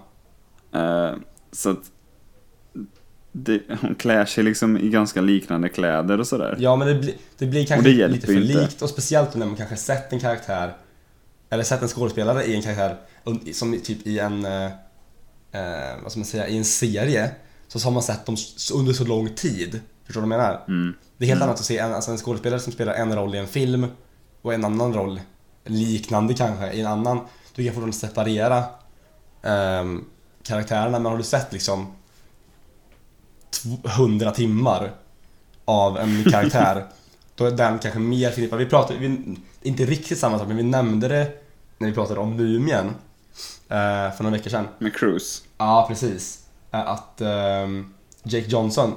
[0.72, 1.12] Eh,
[1.52, 1.92] så att
[3.32, 6.56] det, hon klär sig liksom i ganska liknande kläder och sådär.
[6.60, 8.62] ja men det, blir det blir kanske det lite för ju inte.
[8.62, 10.74] likt och speciellt när man kanske sett en karaktär
[11.50, 12.98] eller sett en skådespelare i en karaktär
[13.54, 14.66] som typ i en, eh,
[15.52, 17.32] eh, vad ska man säga, i en serie
[17.68, 18.38] så har man sett dem
[18.74, 19.82] under så lång tid.
[20.06, 20.64] Förstår du vad jag menar?
[20.68, 20.94] Mm.
[21.18, 23.38] Det är helt annat att se en, alltså en skådespelare som spelar en roll i
[23.38, 23.88] en film
[24.42, 25.22] och en annan roll,
[25.66, 27.20] liknande kanske, i en annan.
[27.56, 28.64] Du kan fortfarande separera
[29.42, 30.06] ehm,
[30.44, 31.94] karaktärerna, men har du sett liksom
[33.86, 34.92] 100 timmar
[35.66, 36.86] av en karaktär,
[37.36, 38.60] då är den kanske mer förknippad.
[38.60, 41.32] Vi pratade, vi, inte riktigt samma sak, men vi nämnde det
[41.78, 42.86] när vi pratade om Mumien
[43.70, 44.68] eh, för några veckor sedan.
[44.80, 45.44] Med Cruise.
[45.58, 46.46] Ja, precis.
[46.72, 47.94] Eh, Att ehm,
[48.24, 48.94] Jake Johnson,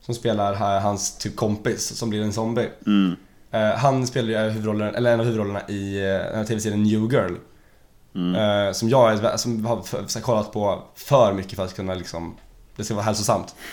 [0.00, 2.68] som spelar här, hans typ kompis som blir en zombie.
[2.86, 3.16] Mm.
[3.50, 7.34] eh, han spelar ju huvudrollen, eller en av huvudrollerna i eh, här tv-serien New Girl.
[8.14, 8.34] Mm.
[8.66, 12.34] Eh, som jag som har f- kollat på för mycket för att kunna liksom,
[12.76, 13.54] det ska vara hälsosamt.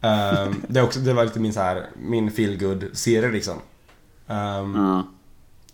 [0.00, 3.54] Ehm, det, är också, det var lite min så här, min feelgood serie liksom.
[4.26, 5.02] Ehm, Ja.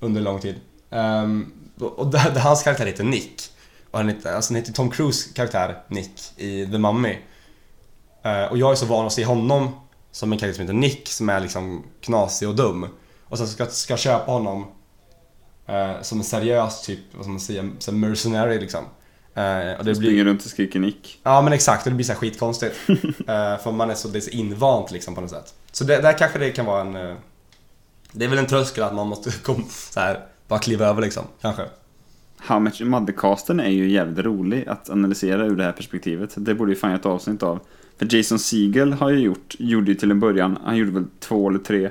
[0.05, 0.61] Under lång tid.
[0.91, 3.43] Um, och där, där hans karaktär heter Nick.
[3.91, 7.19] Och han heter, alltså han heter Tom Cruise karaktär Nick i The Mummy.
[8.23, 9.71] Eh, och jag är så van att se honom
[10.11, 12.87] som en karaktär som heter Nick som är liksom knasig och dum.
[13.25, 14.67] Och sen ska, ska jag köpa honom
[15.67, 18.85] eh, som en seriös typ, vad ska man säga, som mercenary liksom.
[19.35, 21.21] Eh, och det blir, Springer runt och skriker Nick.
[21.23, 22.77] Ja men exakt, och det blir så här skitkonstigt.
[23.29, 25.55] Eh, för man är så, det är så invant liksom på något sätt.
[25.73, 27.17] Så det, där kanske det kan vara en...
[28.15, 31.25] det är väl en tröskel att man måste kom, så här, bara kliva över liksom,
[31.41, 31.63] kanske.
[32.39, 36.35] How Much Mother-casten är ju jävligt rolig att analysera ur det här perspektivet.
[36.37, 37.61] Det borde ju fan ett avsnitt av.
[37.99, 41.49] För Jason Segel har ju gjort, gjorde ju till en början, han gjorde väl två
[41.49, 41.91] eller tre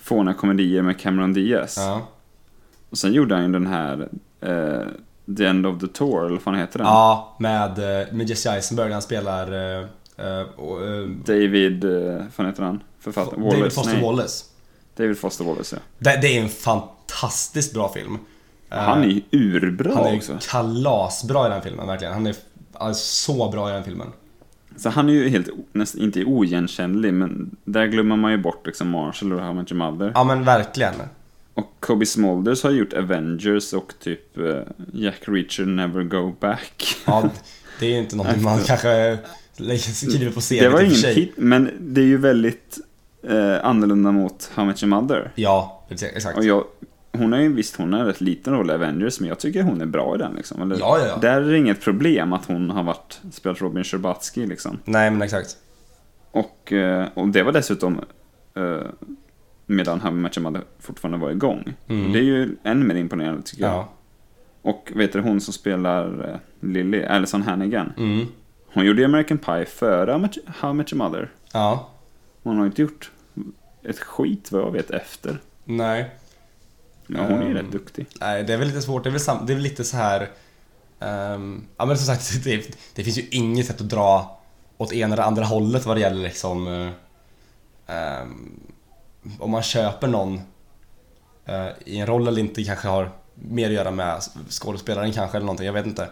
[0.00, 1.74] fåniga komedier med Cameron Diaz.
[1.78, 2.08] Ja,
[2.90, 4.08] Och sen gjorde han ju den här
[4.40, 4.86] eh,
[5.36, 6.86] The End of the Tour, eller vad fan heter den?
[6.86, 9.52] ja med, eh, med Jesse Eisenberg, han spelar...
[9.52, 9.86] eh,
[10.16, 12.82] eh, eh, David, eh, vad fan heter han?
[13.00, 13.42] Författaren?
[13.42, 14.02] David Foster nej.
[14.02, 14.44] Wallace.
[14.98, 15.82] David Foster Wallace, ja.
[15.98, 18.18] Det, det är en fantastiskt bra film.
[18.70, 20.38] Eh, Han är ju urbra han är också.
[20.50, 22.12] kalasbra i den filmen, verkligen.
[22.14, 22.34] Han är
[22.72, 24.06] han är så bra i den filmen.
[24.76, 28.88] Så han är ju helt, nästan inte oigenkännlig, men där glömmer man ju bort liksom
[28.88, 30.12] Marshall och How Much Your Mother.
[30.14, 30.94] Ja men verkligen.
[31.54, 34.44] Och Kobe Smulders har gjort Avengers och typ eh,
[34.92, 36.96] Jack Reacher Never Go Back.
[37.06, 37.30] Ja,
[37.80, 39.18] det är ju inte någonting man kanske
[39.80, 42.78] skriver på CV det var ingen hit, men det är ju väldigt
[43.22, 45.30] eh, annorlunda mot How Much Your Mother.
[45.34, 46.38] Ja, exakt.
[46.38, 46.64] Och jag,
[47.12, 49.62] hon är ju visst, hon har en rätt liten roll i Avengers, men jag tycker
[49.62, 50.62] hon är bra i den liksom.
[50.62, 51.16] Eller, Ja, ja, ja.
[51.16, 54.78] Där är det inget problem att hon har varit, spelat Robin Scherbatsky liksom.
[54.84, 55.56] Nej men exakt.
[56.30, 58.00] Och, eh, och det var dessutom
[58.54, 58.80] eh,
[59.66, 61.74] medan How Much Your Mother fortfarande var igång.
[61.88, 62.12] Mm.
[62.12, 63.72] Det är ju än mer imponerande tycker jag.
[63.72, 63.88] Ja.
[64.62, 67.92] Och vet du hon som spelar eh, Lily, Alison Hannigan.
[67.96, 68.26] Mm.
[68.72, 71.30] Hon gjorde American Pie före How Much Your Mother.
[71.52, 71.90] Ja.
[72.48, 73.10] Hon har inte gjort
[73.82, 75.40] ett skit vad jag vet efter.
[75.64, 76.10] Nej.
[77.06, 78.06] Men hon är ju Ehm, rätt duktig.
[78.20, 79.04] Nej, det är väl lite svårt.
[79.04, 80.28] Det är väl, sam- det är väl lite så här.
[81.00, 84.40] ehm, ja men som sagt, det, det finns ju inget sätt att dra
[84.76, 86.90] åt ena eller andra hållet vad det gäller liksom
[87.86, 88.60] ehm,
[89.38, 90.40] om man köper någon
[91.44, 95.46] eh, i en roll eller inte kanske har mer att göra med skådespelaren kanske eller
[95.46, 96.08] någonting, jag vet inte.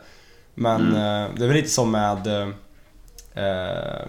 [0.55, 2.49] Men eh, det är väl lite som med eh,
[3.37, 4.07] eh,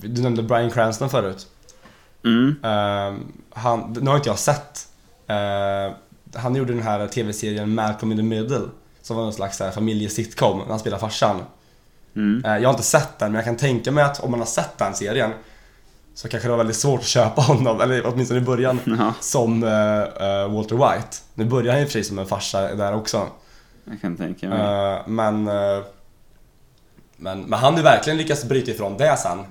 [0.00, 1.46] Du nämnde Bryan Cranston förut.
[2.24, 2.56] Mm.
[2.62, 4.88] Ehm, han, nu har inte jag sett.
[5.26, 5.92] Eh,
[6.34, 8.68] han gjorde den här tv-serien Malcolm in the Middle.
[9.02, 11.40] Som var en slags här familjesitcom när han spelar farsan.
[12.16, 12.44] Mm.
[12.44, 14.46] Eh, jag har inte sett den men jag kan tänka mig att om man har
[14.46, 15.30] sett den serien
[16.14, 19.64] så kanske det var väldigt svårt att köpa honom, eller åtminstone i början, Ja, som
[19.64, 21.16] eh, eh, Walter White.
[21.34, 23.26] Nu börjar han i och för sig som en farsa där också.
[23.84, 24.58] jag kan tänka mig.
[24.58, 25.82] Eh, men, eh,
[27.18, 29.38] men, men han har ju verkligen lyckats bryta ifrån det sen.
[29.38, 29.44] Eh,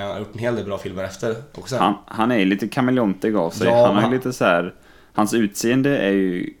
[0.00, 1.76] Han har gjort en hel del bra filmer efter också.
[1.76, 3.66] Han, han är ju lite kameleontig av sig.
[3.68, 4.74] Ja, han har han- lite så här.
[5.12, 6.54] Hans utseende är ju...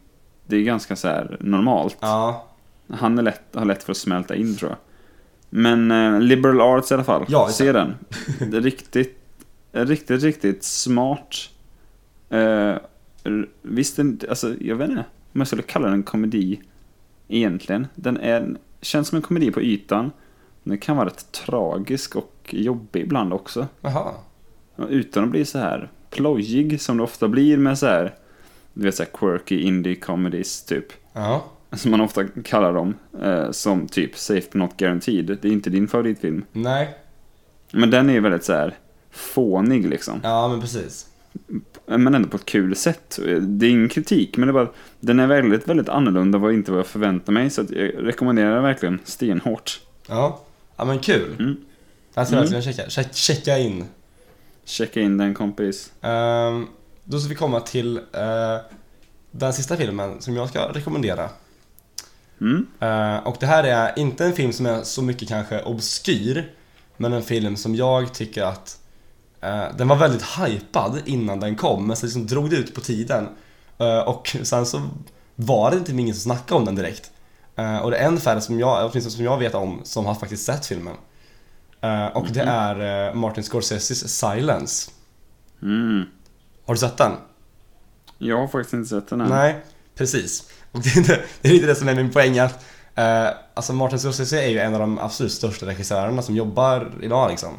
[0.46, 1.96] Det är ganska så här normalt.
[2.00, 2.46] Ja,
[2.92, 4.78] Han är lätt, har lätt för att smälta in tror jag.
[5.50, 7.24] Men eh, Liberal Arts i alla fall.
[7.28, 7.94] Ja, Se den.
[8.50, 9.18] Det är riktigt,
[9.72, 11.36] riktigt, riktigt smart.
[12.30, 12.74] Eh,
[13.62, 16.60] visst, den, alltså jag vet inte om jag skulle kalla den en komedi
[17.28, 17.86] egentligen.
[17.94, 20.10] Den är, känns som en komedi på ytan.
[20.62, 23.66] Den kan vara rätt tragisk och jobbig ibland också.
[23.80, 24.12] jaha.
[24.88, 28.14] Utan att bli så här plojig som det ofta blir med så här,
[28.72, 30.86] du vet så här quirky indie comedies typ.
[31.12, 31.44] Ja.
[31.72, 32.94] Som man ofta kallar dem.
[33.22, 35.38] Eh, som typ Safe not guaranteed.
[35.42, 36.44] Det är inte din favoritfilm.
[36.52, 36.96] Nej.
[37.72, 38.74] Men den är ju väldigt så här
[39.10, 40.20] fånig liksom.
[40.22, 41.06] Ja, men precis.
[41.86, 43.18] Men ändå på ett kul sätt.
[43.40, 44.68] Det är ingen kritik, men det är bara,
[45.00, 47.50] den är väldigt, väldigt annorlunda vad inte vad jag förväntar mig.
[47.50, 49.80] Så att jag rekommenderar den verkligen stenhårt.
[50.08, 50.40] Ja.
[50.78, 51.36] Ja, men kul.
[51.38, 51.56] Mm.
[52.14, 52.50] Jag ska Mm.
[52.50, 53.84] verkligen checka, check, checka in.
[54.64, 55.92] Checka in den kompis.
[56.00, 56.66] Ehm,
[57.04, 58.56] då ska vi komma till eh,
[59.30, 61.30] den sista filmen som jag ska rekommendera.
[62.40, 62.66] Mm.
[62.80, 66.52] Eh, och det här är inte en film som är så mycket kanske obskyr,
[66.96, 68.78] men en film som jag tycker att
[69.40, 72.80] eh, den var väldigt hypad innan den kom, men så liksom drog det ut på
[72.80, 73.28] tiden.
[74.06, 74.82] Och sen så
[75.34, 77.10] var det inte ingen som snackade om den direkt.
[77.58, 80.14] Eh, och det är en färre som jag, åtminstone som jag vet om, som har
[80.14, 80.94] faktiskt sett filmen.
[81.80, 82.48] Eh, och det Mhm.
[82.54, 84.90] är eh, Martin Scorseses Silence.
[85.62, 86.04] Mm.
[86.66, 87.12] Har du sett den?
[88.18, 89.28] Jag har faktiskt inte sett den än.
[89.28, 89.60] Nej,
[89.94, 90.50] precis.
[90.72, 92.64] Och det är, inte- det är lite det som är min poäng att
[93.54, 97.54] Alltså Martin Scorsese är ju en av de absolut största regissörerna som jobbar idag liksom.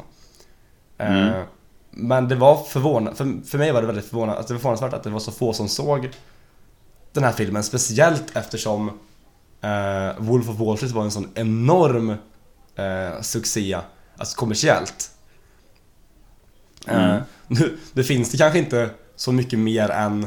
[0.98, 1.44] Mm.
[1.90, 4.92] Men det var förvånande, för, för mig var det väldigt förvånande, att det var förvånansvärt
[4.92, 6.10] att det var så få som såg
[7.12, 7.62] den här filmen.
[7.62, 8.98] Speciellt eftersom
[9.60, 12.10] eh, Wolf of Wall Street var en sån enorm
[12.76, 13.78] eh, succé,
[14.16, 15.10] alltså kommersiellt.
[16.86, 17.10] Mm.
[17.10, 20.26] Eh, nu, det finns det kanske inte så mycket mer än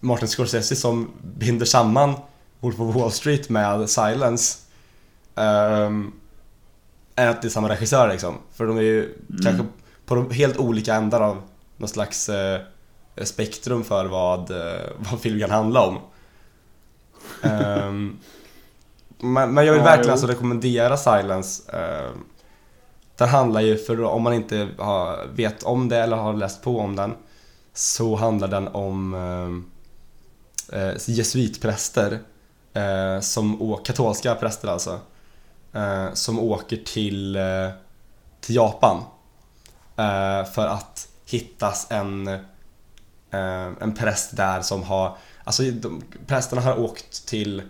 [0.00, 2.14] Martin Scorsese som binder samman
[2.60, 4.58] Wolf of Wall Street med Silence.
[5.34, 6.12] Um,
[7.16, 8.38] är att det är samma regissör liksom.
[8.52, 9.66] För de är ju kanske
[10.06, 11.42] på de helt olika ändar av
[11.76, 12.60] någon slags eh,
[13.22, 15.98] spektrum för vad, eh, vad film kan handla om.
[17.42, 18.18] Ehm,
[19.20, 20.12] men, men jag vill Ja, verkligen jo.
[20.12, 21.62] alltså rekommendera Silence.
[21.76, 22.24] Um,
[23.16, 26.78] den handlar ju, för om man inte har, vet om det eller har läst på
[26.80, 27.14] om den,
[27.74, 29.14] så handlar den om
[30.72, 32.18] eh, eh, jesuitpräster,
[32.74, 35.00] eh, som å- katolska präster alltså,
[35.72, 37.68] eh, som åker till, eh,
[38.40, 38.96] till Japan
[39.96, 42.38] eh, för att hittas en, eh,
[43.80, 47.64] en präst där som har, alltså de, prästerna har åkt till eh,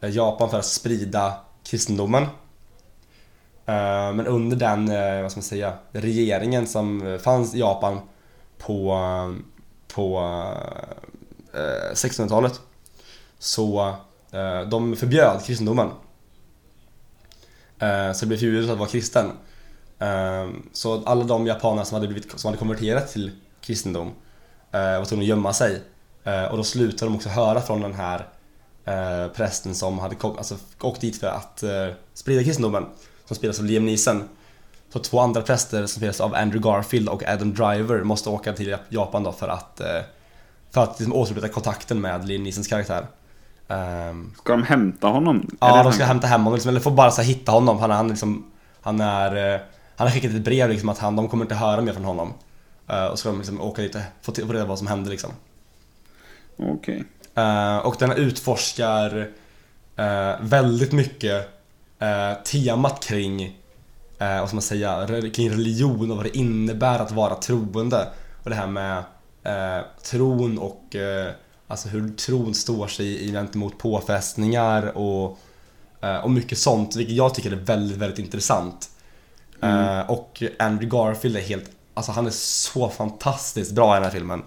[0.00, 1.34] Eh, Japan för att sprida
[1.64, 2.22] kristendomen.
[3.66, 8.00] Eh, men under den, eh, vad ska man säga, regeringen som fanns i Japan
[8.58, 8.98] på,
[9.94, 10.20] på
[11.94, 12.60] 1600-talet
[13.38, 13.94] så
[14.70, 15.88] de förbjöd kristendomen.
[18.14, 19.32] Så det blev förbjudet att vara kristen.
[20.72, 23.30] Så alla de japaner som hade, blivit, som hade konverterat till
[23.60, 24.12] kristendom
[24.70, 25.80] var tvungna att gömma sig.
[26.50, 28.26] Och då slutade de också höra från den här
[28.86, 31.70] eh, prästen som hade kom, alltså, åkt dit för att eh,
[32.14, 32.86] sprida kristendomen.
[33.24, 34.28] Som spelas av Liam Neeson.
[34.92, 38.76] Så två andra präster som spelas av Andrew Garfield och Adam Driver måste åka till
[38.88, 40.00] Japan då för att eh,
[40.70, 43.06] för att liksom återupprätta kontakten med Liam Neesons karaktär.
[43.68, 45.50] Ehm, Ska de hämta honom?
[45.60, 47.78] Ja, de ska han- hämta hem honom liksom, eller får bara så här, hitta honom.
[47.78, 49.54] Han, han, liksom, han är...
[49.54, 49.60] eh,
[49.96, 52.34] Han har skickat ett brev liksom att han, de kommer inte höra mer från honom.
[52.88, 55.10] Eh, och så ska de liksom åka dit och få reda på vad som hände
[55.10, 55.30] liksom.
[56.56, 57.04] Okej.
[57.36, 59.28] Eh, och den utforskar
[59.96, 61.48] eh, väldigt mycket
[61.98, 63.58] eh, temat kring
[64.18, 68.08] vad ska man säga, kring religion och vad det innebär att vara troende.
[68.42, 69.04] Och det här med
[70.02, 70.96] tron och
[71.66, 75.38] alltså hur tron står sig i gentemot påfrestningar och,
[76.22, 78.90] och mycket sånt, vilket jag tycker är väldigt, väldigt intressant.
[79.62, 80.06] Mm.
[80.06, 84.42] Och Andrew Garfield är helt, alltså han är så fantastiskt bra i den här filmen.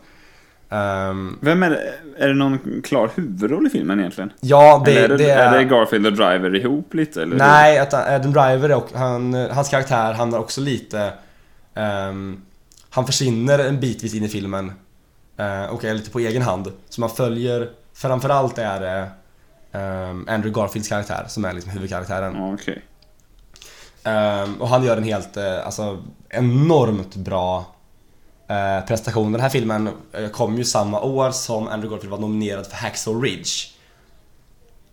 [0.69, 1.93] Ehm, Vem är det?
[2.17, 4.33] Är det någon klar huvudroll i filmen egentligen?
[4.39, 7.21] ja, det, eller är det, det är det Garfield och Driver ihop lite?
[7.21, 7.35] Eller?
[7.35, 11.13] Nej, att Adam Driver och han, hans karaktär hamnar också lite...
[11.73, 12.41] ehm,
[12.89, 14.71] han försvinner en bitvis in i filmen
[15.37, 16.71] eh, och är lite på egen hand.
[16.89, 19.07] Så man följer, framförallt är det
[19.79, 22.53] ehm, Andrew Garfields karaktär som är liksom huvudkaraktären.
[22.53, 22.81] Okej.
[24.03, 27.75] Ehm, och han gör en helt, eh, alltså enormt bra
[28.49, 29.31] eh, prestation.
[29.31, 33.27] Den här filmen eh, kom ju samma år som Andrew Garfield var nominerad för Hacksaw
[33.27, 33.49] Ridge.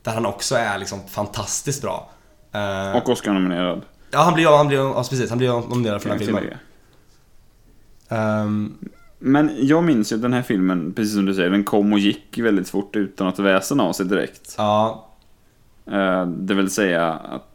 [0.02, 2.10] Där han också är liksom fantastiskt bra.
[2.52, 3.82] Eh, Och Oscar-nominerad.
[4.10, 6.44] Ja, han blir, han blir, ja, precis, han blir nominerad för den här filmen.
[8.08, 8.78] Ehm,
[9.18, 11.98] Men jag minns ju att den här filmen, precis som du säger, den kom och
[11.98, 14.54] gick väldigt fort utan att väsen av sig direkt.
[14.58, 15.02] ja,
[15.92, 17.48] Eh, Det vill säga att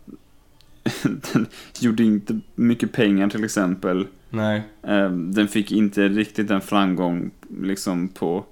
[1.04, 1.46] den
[1.80, 4.08] gjorde inte mycket pengar till exempel.
[4.30, 4.64] nej.
[4.84, 8.46] Eh, Den fick inte riktigt den framgång liksom på,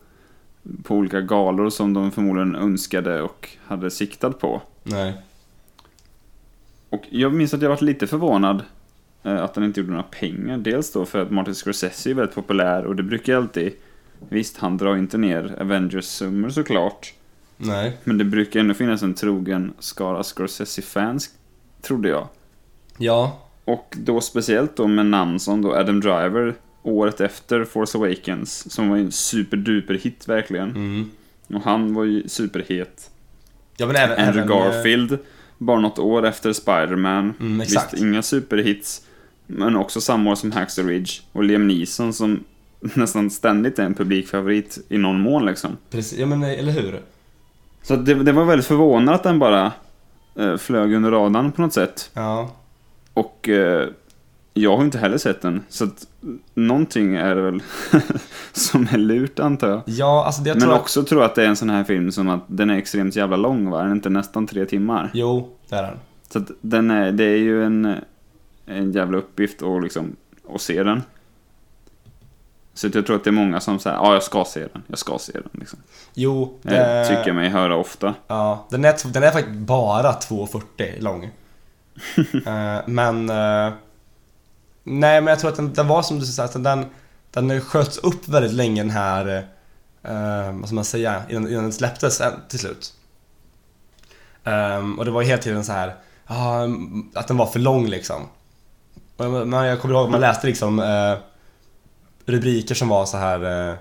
[0.84, 4.62] på olika galor som de förmodligen önskade och hade siktat på.
[4.84, 5.14] Nej.
[6.90, 8.64] Och jag minns att jag varit lite förvånad
[9.24, 10.58] eh, att den inte gjorde några pengar.
[10.58, 13.74] Dels då för att Martin Scorsese är väldigt populär och det brukar ju alltid
[14.30, 17.14] Visst, han drar inte ner Avengers-summor såklart.
[17.58, 17.98] Nej.
[18.04, 21.30] Men det brukar ändå finnas en trogen skara Scorsese-fans,
[21.82, 22.28] trodde jag.
[22.98, 23.40] Ja.
[23.66, 28.90] Och då speciellt då med namn som då Adam Driver året efter Force Awakens, som
[28.90, 30.70] var en superduper hit verkligen.
[30.70, 31.12] Mm.
[31.48, 33.10] Och han var ju superhet.
[33.78, 34.28] Ja men även...
[34.28, 35.18] Andrew även, eh, Garfield,
[35.58, 37.34] bara något år efter Spider-Man.
[37.40, 37.60] Mm.
[37.60, 39.06] Visst, inga superhits.
[39.48, 41.12] Men också samma år som Hacksaw Ridge.
[41.32, 42.44] Och Liam Neeson som
[42.80, 45.78] nästan ständigt är en publikfavorit i någon mån liksom.
[45.90, 47.02] Precis, ja men eh, eller hur?
[47.82, 49.72] Så det, det var väldigt förvånande att den bara
[50.58, 52.12] flög under radarn på något sätt.
[52.14, 52.52] Ja.
[53.14, 53.90] Och eh,
[54.54, 55.64] jag har inte heller sett den.
[55.70, 56.08] Så att
[56.54, 57.62] någonting är det väl
[58.52, 59.82] som är lurt antar jag.
[59.86, 60.76] Ja, alltså det jag Men tror...
[60.80, 63.16] också tror jag att det är en sån här film som att den är extremt
[63.16, 63.78] jävla lång va?
[63.78, 65.12] Den är inte nästan tre timmar.
[65.14, 65.98] Jo, det är den.
[66.32, 67.96] Så att den är, det är ju en,
[68.66, 70.16] en jävla uppgift att liksom,
[70.54, 71.02] att se den.
[72.80, 74.84] Så att jag tror att det är många som säger ja jag ska se den,
[74.88, 75.80] jag ska se den liksom.
[76.14, 77.06] Jo, Det det...
[77.08, 78.14] tycker jag mig höra ofta.
[78.28, 81.24] Ja, den är, den är faktiskt bara 2,40 lång.
[82.46, 83.30] Eh, men...
[83.30, 83.74] eh,
[84.84, 86.86] nej, men jag tror att den, den var som du sa, att den,
[87.32, 89.48] den sköts upp väldigt länge den här...
[90.04, 91.22] eh, vad ska man säga?
[91.30, 92.94] Innan, innan den släpptes eh, till slut.
[94.44, 95.96] Ehm, och det var hela tiden så här
[96.28, 96.68] ja,
[97.16, 98.22] att den var för lång liksom.
[99.18, 101.18] Och jag- Men jag kommer ihåg, man läste liksom eh,
[102.30, 103.76] rubriker som var så här eh,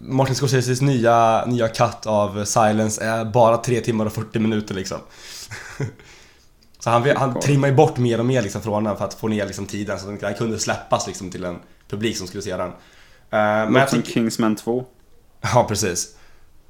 [0.00, 4.98] Martin Scorseses nya, nya cut av Silence är bara 3 timmar och 40 minuter liksom.
[6.78, 9.28] så han, han trimmar ju bort mer och mer liksom från den för att få
[9.28, 12.56] ner liksom tiden så att den kunde släppas liksom till en publik som skulle se
[12.56, 12.68] den.
[12.68, 12.74] Eh,
[13.30, 14.84] men jag tycker, Kingsman 2.
[15.54, 16.16] ja precis.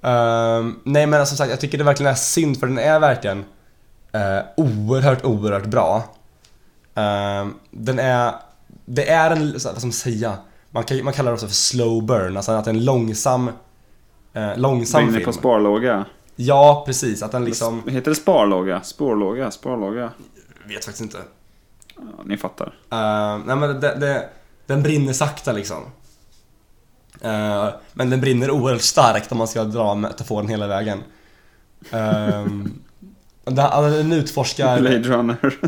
[0.05, 3.39] Ehm, nej men som sagt, jag tycker det verkligen är synd för den är verkligen
[4.15, 6.03] uh, oerhört, oerhört bra.
[6.95, 8.35] Ehm, den är,
[8.85, 10.37] det är en, vad ska man säga?
[10.71, 13.49] Man, kan, man kallar det också för slow burn, alltså att det är en långsam,
[14.37, 15.25] uh, långsam film.
[15.25, 16.05] på sparlåga.
[16.37, 17.23] Ja, precis.
[17.23, 17.83] Att den liksom...
[17.89, 18.83] Heter det sparlåga?
[18.83, 19.51] Spårlåga?
[19.51, 20.11] Sparlåga?
[20.69, 21.19] vet faktiskt inte.
[21.97, 22.67] Ja, ni fattar.
[22.67, 24.29] Uh, nej men det, det,
[24.67, 25.83] den brinner sakta liksom.
[27.21, 31.03] Eh, men den brinner oerhört starkt om man ska dra metaforen hela vägen.
[33.47, 34.81] Den, alltså, den utforskar...
[34.81, 35.37] Blade Runner.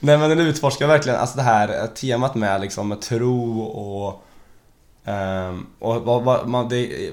[0.00, 4.24] Nej men den utforskar verkligen alltså det här eh, temat med liksom med tro och...
[5.04, 7.10] ehm, och vad, vad man, det,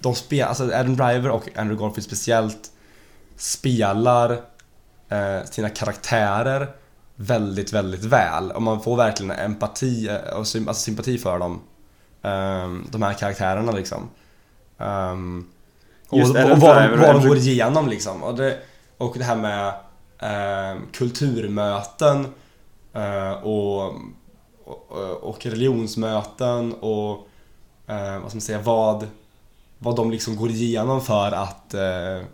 [0.00, 2.70] de spelar, alltså Adam Driver och Andrew Garfield speciellt
[3.36, 4.30] spelar
[5.08, 6.68] eh, sina karaktärer
[7.16, 8.50] väldigt, väldigt väl.
[8.50, 11.60] Och man får verkligen empati eh, och sym, alltså sympati för dem.
[12.22, 14.10] Ehm, de här karaktärerna liksom.
[14.78, 15.46] Ehm,
[16.08, 18.22] och, Just och, och vad, vad de går igenom liksom.
[18.22, 18.58] Och det,
[18.98, 19.72] och det här med
[20.24, 22.26] ehm, kulturmöten
[22.92, 23.94] eh, och,
[24.64, 27.28] och, och religionsmöten och
[27.86, 29.06] eh, vad ska man säga, vad,
[29.78, 32.26] vad de liksom går igenom för att, eh,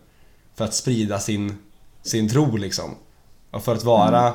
[0.55, 1.59] för att sprida sin,
[2.03, 2.95] sin tro liksom.
[3.51, 4.27] Och för att vara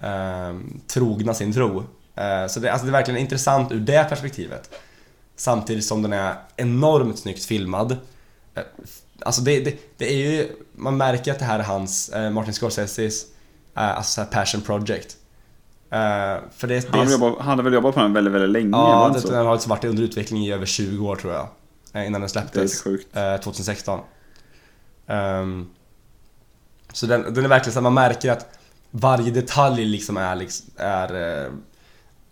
[0.00, 1.84] eh, trogna sin tro.
[2.14, 4.70] Eh, så det, alltså det är verkligen intressant ur det perspektivet.
[5.36, 7.96] Samtidigt som den är enormt snyggt filmad.
[9.24, 12.52] Alltså det, det, det är ju, man märker att det här är hans, eh, Martin
[12.54, 13.24] Scorseses,
[13.76, 15.16] eh, alltså så passion project.
[15.90, 18.70] Eh, för det, Han, det, jobbat, han hade väl jobbat på den väldigt, väldigt länge?
[18.70, 21.48] ja, det den har liksom varit under utveckling i över 20 år tror jag.
[21.92, 22.86] eh, Innan den släpptes.
[22.86, 24.00] eh, 2016.
[25.06, 25.68] Ehm,
[26.92, 28.58] så den, den är verkligen så att man märker att
[28.90, 31.52] varje detalj liksom är, liksom, är eh,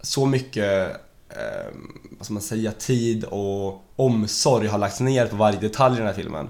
[0.01, 0.91] så mycket
[1.29, 1.75] eh,
[2.19, 6.07] vad ska man säga, tid och omsorg har lagts ner på varje detalj i den
[6.07, 6.49] här filmen.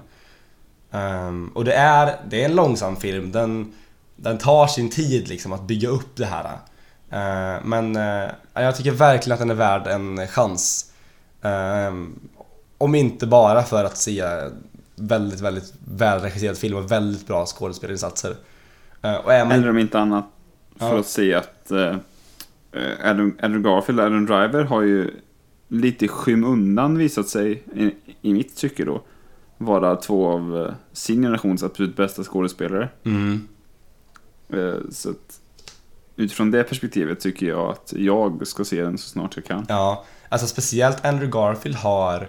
[0.91, 3.73] Ehm, och det är, det är en långsam film, den,
[4.15, 6.45] den tar sin tid liksom att bygga upp det här.
[7.09, 10.91] Eh, men eh, jag tycker verkligen att den är värd en chans.
[11.41, 12.19] Ehm,
[12.77, 14.23] om inte bara för att se
[14.95, 18.35] väldigt, väldigt välregisserad film och väldigt bra skådespelarinsatser.
[19.01, 19.51] Eh, och är man...
[19.51, 20.25] Eller om inte annat
[20.79, 21.95] för att se att eh,
[22.71, 25.11] eh, Adam, Adam Garfield och Adam Driver har ju
[25.67, 29.01] lite skymundan visat sig, i, i mitt tycke då,
[29.65, 32.89] vara två av eh, sin generations absolut bästa skådespelare.
[33.05, 33.47] Mm.
[34.49, 35.39] Eh, så att
[36.15, 39.65] utifrån det perspektivet tycker jag att jag ska se den så snart jag kan.
[39.69, 42.27] Ja, alltså speciellt Andrew Garfield har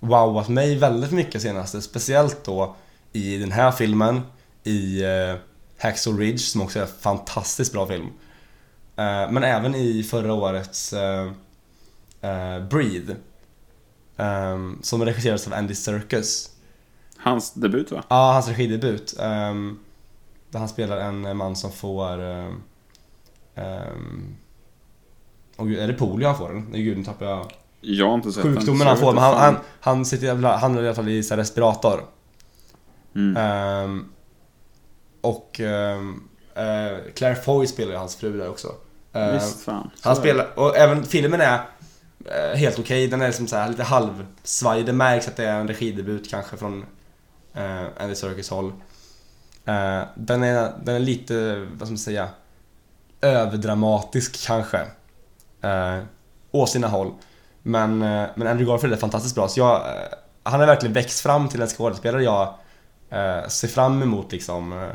[0.00, 1.82] wowat mig väldigt mycket senaste.
[1.82, 2.76] Speciellt då
[3.12, 4.20] i den här filmen,
[4.64, 5.36] i uh,
[5.78, 8.08] Hacksaw Ridge som också är en fantastiskt bra film.
[8.96, 11.32] Eh, men även i förra årets eh,
[12.20, 13.16] eh, Breathe.
[14.82, 16.50] som regisserades av Andy Serkis.
[17.24, 18.04] Hans debut va?
[18.08, 19.14] Ja, hans regidebut.
[19.20, 19.78] Um,
[20.50, 22.20] där han spelar en man som får...
[22.20, 22.62] Um,
[23.54, 24.36] um,
[25.56, 26.64] oh, gud, är det polio han får?
[26.70, 27.52] Nej gud, nu tappar jag...
[27.80, 30.82] Jag har inte sett Sjukdomen han får, men han, han, han sitter jävla, han är
[30.82, 32.00] i alla fall i så respirator.
[33.14, 33.36] Mm.
[33.36, 34.04] Ehm,
[35.20, 38.72] och um, eh, Claire Foy spelar ju hans fru där också.
[39.12, 39.90] Ehm, Visst fan.
[40.00, 41.60] han Så spelar, och även filmen är
[42.24, 45.60] eh, helt okej, den är liksom så här lite halvsvajig, det märks att det är
[45.60, 46.84] en regidebut kanske från
[47.54, 48.72] eh, Andy Serkis håll.
[49.64, 52.28] Eh, den, är, den är lite, vad ska man säga,
[53.20, 54.78] överdramatisk kanske.
[55.62, 55.98] Eh,
[56.50, 57.12] å sina håll.
[57.62, 60.02] Men, eh, men Andrew Garfield är fantastiskt bra, så jag, eh,
[60.42, 62.54] han har verkligen växt fram till en skådespelare jag
[63.10, 64.90] eh, ser fram emot liksom.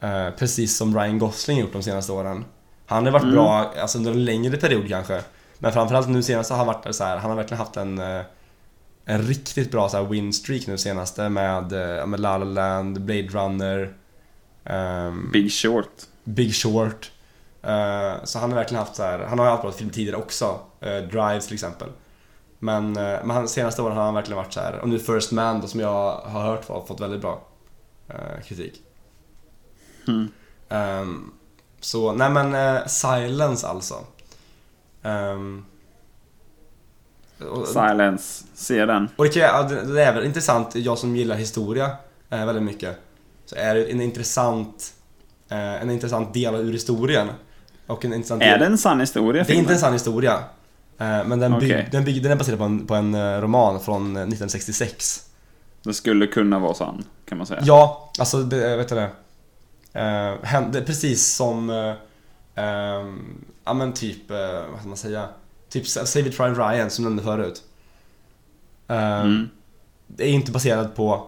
[0.00, 2.44] Eh, precis som Ryan Gosling gjort de senaste åren.
[2.86, 3.34] Han har varit Mm.
[3.34, 5.22] bra alltså, under en längre period kanske.
[5.58, 7.98] Men framförallt nu senast har han varit så här, han har verkligen haft en
[9.10, 13.00] en riktigt bra så här win streak nu senaste med, eh, med La La Land,
[13.00, 13.94] Blade Runner,
[14.64, 15.90] ehm, Big Short.
[16.24, 17.10] Big Short.
[17.62, 20.16] Eh, så han har verkligen haft så här, han har ju haft bra film tidigare
[20.16, 20.60] också.
[20.80, 21.88] Eh, Drive till exempel.
[22.58, 24.78] Men, eh, men han, senaste åren har han verkligen varit så här.
[24.78, 27.42] och nu First Man då, som jag har hört har fått väldigt bra
[28.44, 28.82] kritik.
[30.08, 30.28] Mm.
[30.68, 31.32] Ehm,
[31.80, 33.94] så, nej men Silence alltså.
[35.02, 35.64] Ehm,
[37.40, 38.44] och- Silence.
[38.54, 39.08] Se den.
[39.16, 41.90] och det, kan, ja, det är väl intressant, jag som gillar historia
[42.30, 42.98] eh, väldigt mycket.
[43.46, 44.92] Så är det en intressant,
[45.48, 47.28] eh, en intressant del ur historien.
[47.86, 48.58] Och en intressant Är del.
[48.60, 49.44] det en sann historia?
[49.44, 50.32] Det är inte en sann historia.
[50.98, 51.88] Eh, men den, bygg, Okej.
[51.92, 55.24] den, bygg, den är baserad på en, på en eh, roman från eh, 1966.
[55.82, 57.60] Det skulle kunna vara sann, kan man säga.
[57.64, 59.10] Ja, alltså det, vet du det.
[59.92, 61.94] Eh, hände precis som, eh,
[62.64, 64.36] ehm, ja men typ, eh,
[64.70, 65.28] vad ska man säga?
[65.68, 67.62] Typ Save It Private Ryan som nämnde förut.
[68.88, 69.48] Eh, Mm.
[70.06, 71.26] Det är inte baserat på,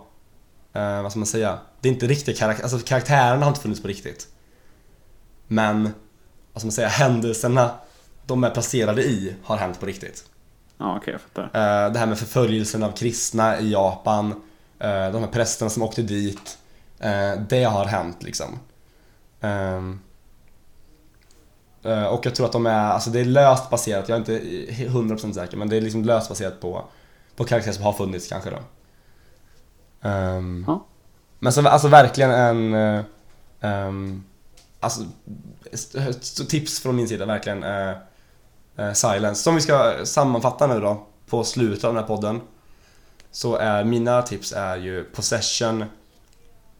[0.73, 1.59] eh, vad ska man säga?
[1.81, 4.29] Det är inte riktiga karaktärer, alltså karaktärerna har inte funnits på riktigt.
[5.47, 5.83] Men,
[6.53, 7.71] vad ska man säga, händelserna
[8.27, 10.25] de är placerade i har hänt på riktigt.
[10.79, 11.43] Ja, okej, jag fattar.
[11.43, 14.31] Eh, det här med förföljelsen av kristna i Japan,
[14.79, 16.59] eh, de här prästerna som åkte dit.
[17.49, 18.59] det har hänt liksom.
[19.41, 20.10] Ehm, eh,
[21.83, 25.33] och jag tror att de är, alltså det är löst baserat, jag är inte 100%
[25.33, 26.85] säker, men det är liksom löst baserat på,
[27.37, 28.59] på karaktärer som har funnits kanske då.
[30.09, 30.87] Ehm, Ja.
[31.39, 33.05] Men så, alltså verkligen en, eh,
[33.61, 34.25] ehm,
[34.81, 35.03] alltså
[36.49, 37.63] tips från min sida verkligen.
[37.63, 37.91] eh,
[38.77, 39.43] eh, Silence.
[39.43, 42.41] Som vi ska sammanfatta nu då på slutet av den här podden.
[43.31, 45.85] Så är mina tips är ju Possession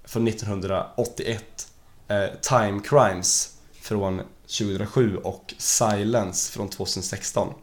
[0.05, 1.69] från 1981.
[2.09, 4.21] Eh, Time Crimes från
[4.59, 7.55] 2007 och Silence från 2016.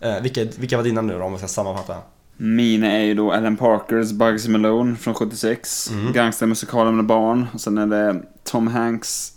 [0.00, 1.96] Eh, vilka, vilka var dina nu då om vi ska sammanfatta?
[2.36, 5.90] Mina är ju då Alan Parkers Bugs Malone från 76.
[5.90, 6.12] Mm.
[6.12, 7.46] Gangstermusikalen med barn.
[7.54, 9.32] Och sen är det Tom Hanks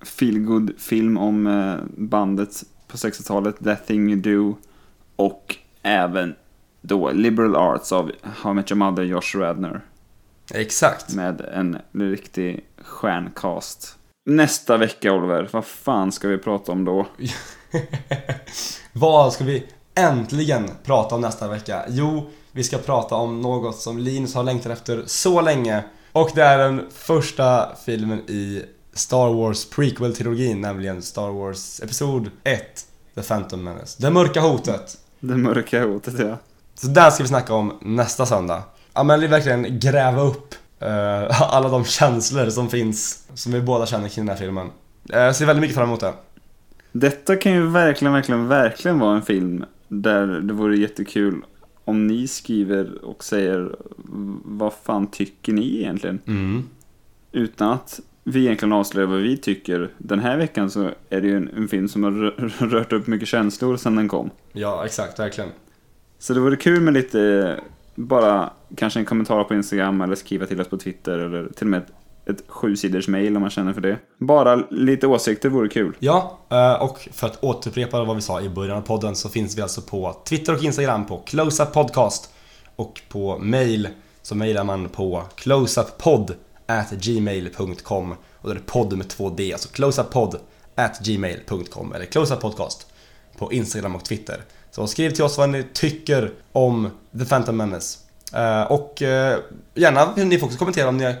[0.00, 4.56] feelgood film om eh, bandet på 60-talet, That Thing You Do.
[5.16, 6.34] Och även
[6.80, 9.80] då Liberal Arts av How I Met Your Mother, Josh Radner.
[10.54, 11.14] Exakt.
[11.14, 13.97] Med en riktig stjärncast.
[14.28, 17.06] Nästa vecka Oliver, vad fan ska vi prata om då?
[18.92, 21.84] Vad ska vi äntligen prata om nästa vecka?
[21.88, 25.84] Jo, vi ska prata om något som Linus har längtat efter så länge.
[26.12, 28.62] Och det är den första filmen i
[28.92, 32.62] Star Wars prequel-trilogin, nämligen Star Wars Episod 1,
[33.14, 34.02] The Phantom Menace.
[34.02, 34.98] Det mörka hotet.
[35.20, 36.36] Det mörka hotet, ja.
[36.74, 38.62] Så den ska vi snacka om nästa söndag.
[38.92, 44.08] Ja men verkligen gräva upp eh, alla de känslor som finns, som vi båda känner
[44.08, 44.66] kring den här filmen.
[45.12, 46.12] Eh, Jag ser väldigt mycket fram emot det.
[46.92, 51.42] Detta kan ju verkligen, verkligen, verkligen vara en film där det vore jättekul
[51.84, 53.76] om ni skriver och säger
[54.44, 56.18] vad fan tycker ni egentligen?
[56.26, 56.62] Mm.
[57.32, 59.90] Utan att vi egentligen avslöjar vad vi tycker.
[59.98, 63.06] Den här veckan så är det ju en, en film som har rö- rört upp
[63.06, 64.30] mycket känslor sedan den kom.
[64.52, 65.50] Ja, exakt, verkligen.
[66.18, 67.60] Så det vore kul med lite,
[67.98, 71.70] bara kanske en kommentar på Instagram eller skriva till oss på Twitter eller till och
[71.70, 71.92] med ett,
[72.38, 73.98] ett sjusiders mail om man känner för det.
[74.18, 75.96] Bara lite åsikter vore kul.
[75.98, 79.58] Ja, eh, och för att återupprepa vad vi sa i början av podden så finns
[79.58, 82.34] vi alltså på Twitter och Instagram på Closeup Podcast
[82.76, 83.88] och på mail
[84.22, 86.34] så mailar man på closeupppodd
[86.66, 90.38] at gmail.com och då är det podd med två D, alltså closeupppodd
[90.74, 92.86] at gmail.com eller closeuppodcast
[93.38, 94.44] på Instagram och Twitter.
[94.78, 97.98] Så skriv till oss vad ni tycker om The Phantom Menace.
[98.34, 99.38] Eh, och eh,
[99.74, 101.14] gärna ni får också kommentera om ni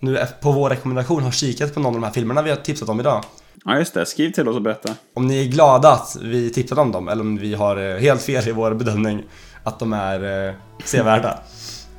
[0.00, 2.88] nu på vår rekommendation har kikat på någon av de här filmerna vi har tipsat
[2.88, 3.24] om idag.
[3.64, 4.94] Ja just det, skriv till oss och berätta.
[5.14, 8.22] Om ni är glada att vi tipsade om dem eller om vi har eh, helt
[8.22, 9.22] fel i vår bedömning
[9.64, 11.38] att de är eh, sevärda.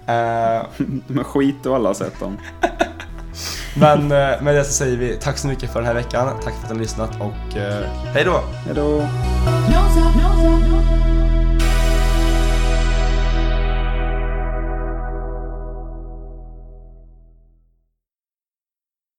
[0.07, 0.65] Eh,
[1.07, 2.37] De är skit och alla har sett dem.
[3.75, 6.27] men eh, med det så säger vi tack så mycket för den här veckan.
[6.43, 8.43] Tack för att ni har lyssnat och eh, hej då!
[8.65, 9.07] Hejdå!
[9.67, 11.24] Close